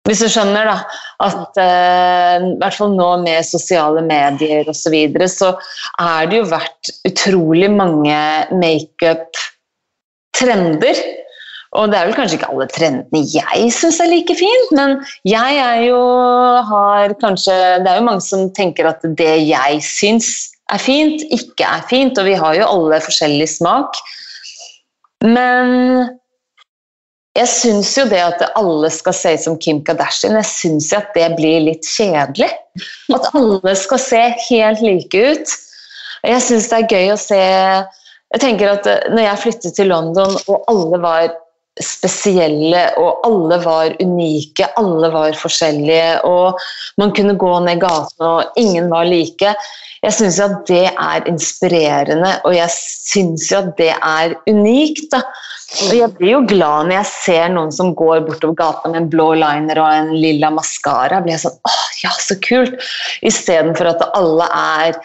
[0.05, 0.84] Hvis du skjønner, da.
[1.24, 4.76] At uh, i hvert fall nå med sosiale medier osv.
[4.76, 5.57] Så, videre, så
[6.05, 8.12] er det jo vært utrolig mange
[8.61, 11.24] makeup-trender.
[11.75, 14.97] Og det er vel kanskje ikke alle trendene jeg syns er like fint, men
[15.27, 16.01] jeg er jo
[16.70, 20.29] har kanskje Det er jo mange som tenker at det jeg syns
[20.72, 23.99] er fint, ikke er fint, og vi har jo alle forskjellig smak.
[25.25, 26.07] Men
[27.35, 31.11] jeg syns jo det at alle skal se ut som Kim Kardashian, jeg syns at
[31.16, 32.49] det blir litt kjedelig.
[33.12, 35.55] At alle skal se helt like ut.
[36.25, 37.41] Jeg syns det er gøy å se
[38.35, 41.35] Jeg tenker at når jeg flyttet til London, og alle var
[41.83, 46.61] spesielle, og alle var unike, alle var forskjellige, og
[47.01, 49.55] man kunne gå ned gaten, og ingen var like.
[50.05, 55.09] Jeg syns at det er inspirerende, og jeg syns at det er unikt.
[55.14, 55.25] da.
[55.89, 59.09] Og jeg blir jo glad når jeg ser noen som går bortover gata med en
[59.11, 61.22] blå liner og en lilla maskara.
[61.25, 62.77] blir jeg sånn åh, ja, så kult!
[63.27, 65.01] Istedenfor at alle er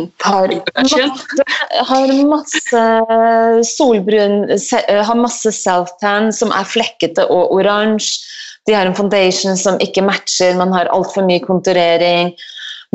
[0.00, 1.44] masse,
[1.88, 2.80] har masse
[3.68, 4.48] solbrun
[5.08, 8.24] Har masse self-tan som er flekkete og oransje.
[8.66, 12.32] De har en foundation som ikke matcher, man har altfor mye konturering.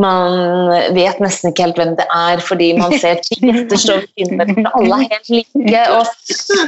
[0.01, 4.63] Man vet nesten ikke helt hvem det er, fordi man ser ti gjester stå ved
[4.73, 5.83] alle er helt like.
[5.93, 6.07] Og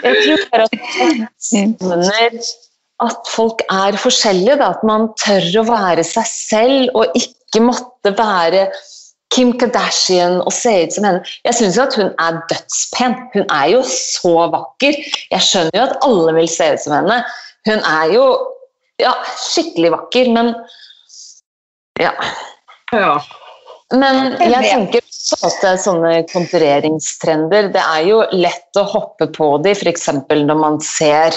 [0.06, 2.52] jeg tror bare at
[3.02, 4.58] at folk er forskjellige.
[4.62, 4.72] Da.
[4.76, 8.68] At man tør å være seg selv og ikke måtte være
[9.32, 11.34] Kim Kardashian og se ut som henne.
[11.48, 13.18] Jeg syns jo at hun er dødspen.
[13.36, 14.98] Hun er jo så vakker.
[15.32, 17.22] Jeg skjønner jo at alle vil se ut som henne.
[17.70, 18.26] Hun er jo
[19.02, 20.54] ja, skikkelig vakker, men
[22.02, 22.12] ja.
[22.92, 23.14] Ja.
[23.92, 30.08] Men jeg tenker at sånne kontureringstrender Det er jo lett å hoppe på de, f.eks.
[30.32, 31.36] når man ser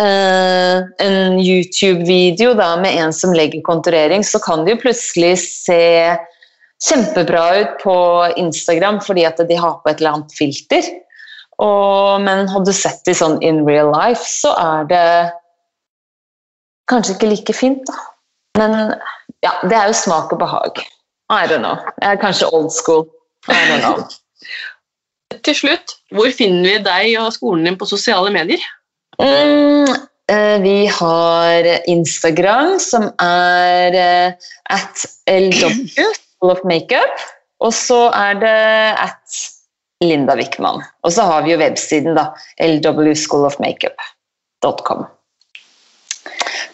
[0.00, 5.82] uh, en YouTube-video med en som legger konturering, så kan de jo plutselig se
[6.82, 7.96] kjempebra ut på
[8.40, 10.88] Instagram fordi at de har på et eller annet filter.
[11.62, 15.06] Og, men hadde du sett de sånn in real life, så er det
[16.90, 18.00] kanskje ikke like fint, da.
[18.58, 18.74] Men
[19.44, 20.82] ja, det er jo smak og behag.
[21.32, 21.78] I don't know.
[22.02, 23.06] Jeg er kanskje old school.
[23.48, 24.02] I don't know.
[25.46, 28.60] Til slutt, hvor finner vi deg og skolen din på sosiale medier?
[29.22, 29.88] Mm,
[30.28, 36.10] eh, vi har Instagram, som er eh, at LW,
[36.42, 37.14] School of Makeup.
[37.62, 39.22] Og så er det at
[40.02, 40.82] Linda Wickman.
[41.02, 42.24] Og så har vi jo websiden, da.
[42.58, 45.04] lwschoolofmakeup.com.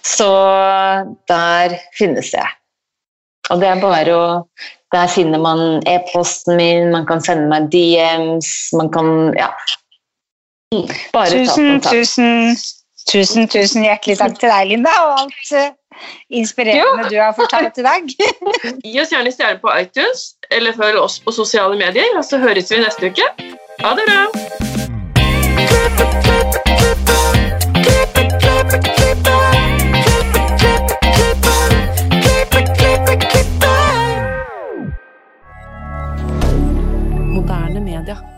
[0.03, 0.29] Så
[1.29, 2.49] der finnes jeg.
[3.51, 4.47] Og det er bare å
[4.89, 9.53] Der finner man e-posten min, man kan sende meg DMs, man kan Ja.
[11.13, 12.57] Bare tusen, tusen,
[13.05, 15.53] tusen, tusen hjertelig takk til deg, Linda, og alt,
[16.29, 18.09] inspirerende du har fortalt i dag.
[18.85, 22.73] Gi oss gjerne stjerner på iTunes, eller følg oss på sosiale medier, og så høres
[22.73, 23.29] vi neste uke.
[23.83, 24.23] Ha det bra!
[37.35, 38.38] Moderne media.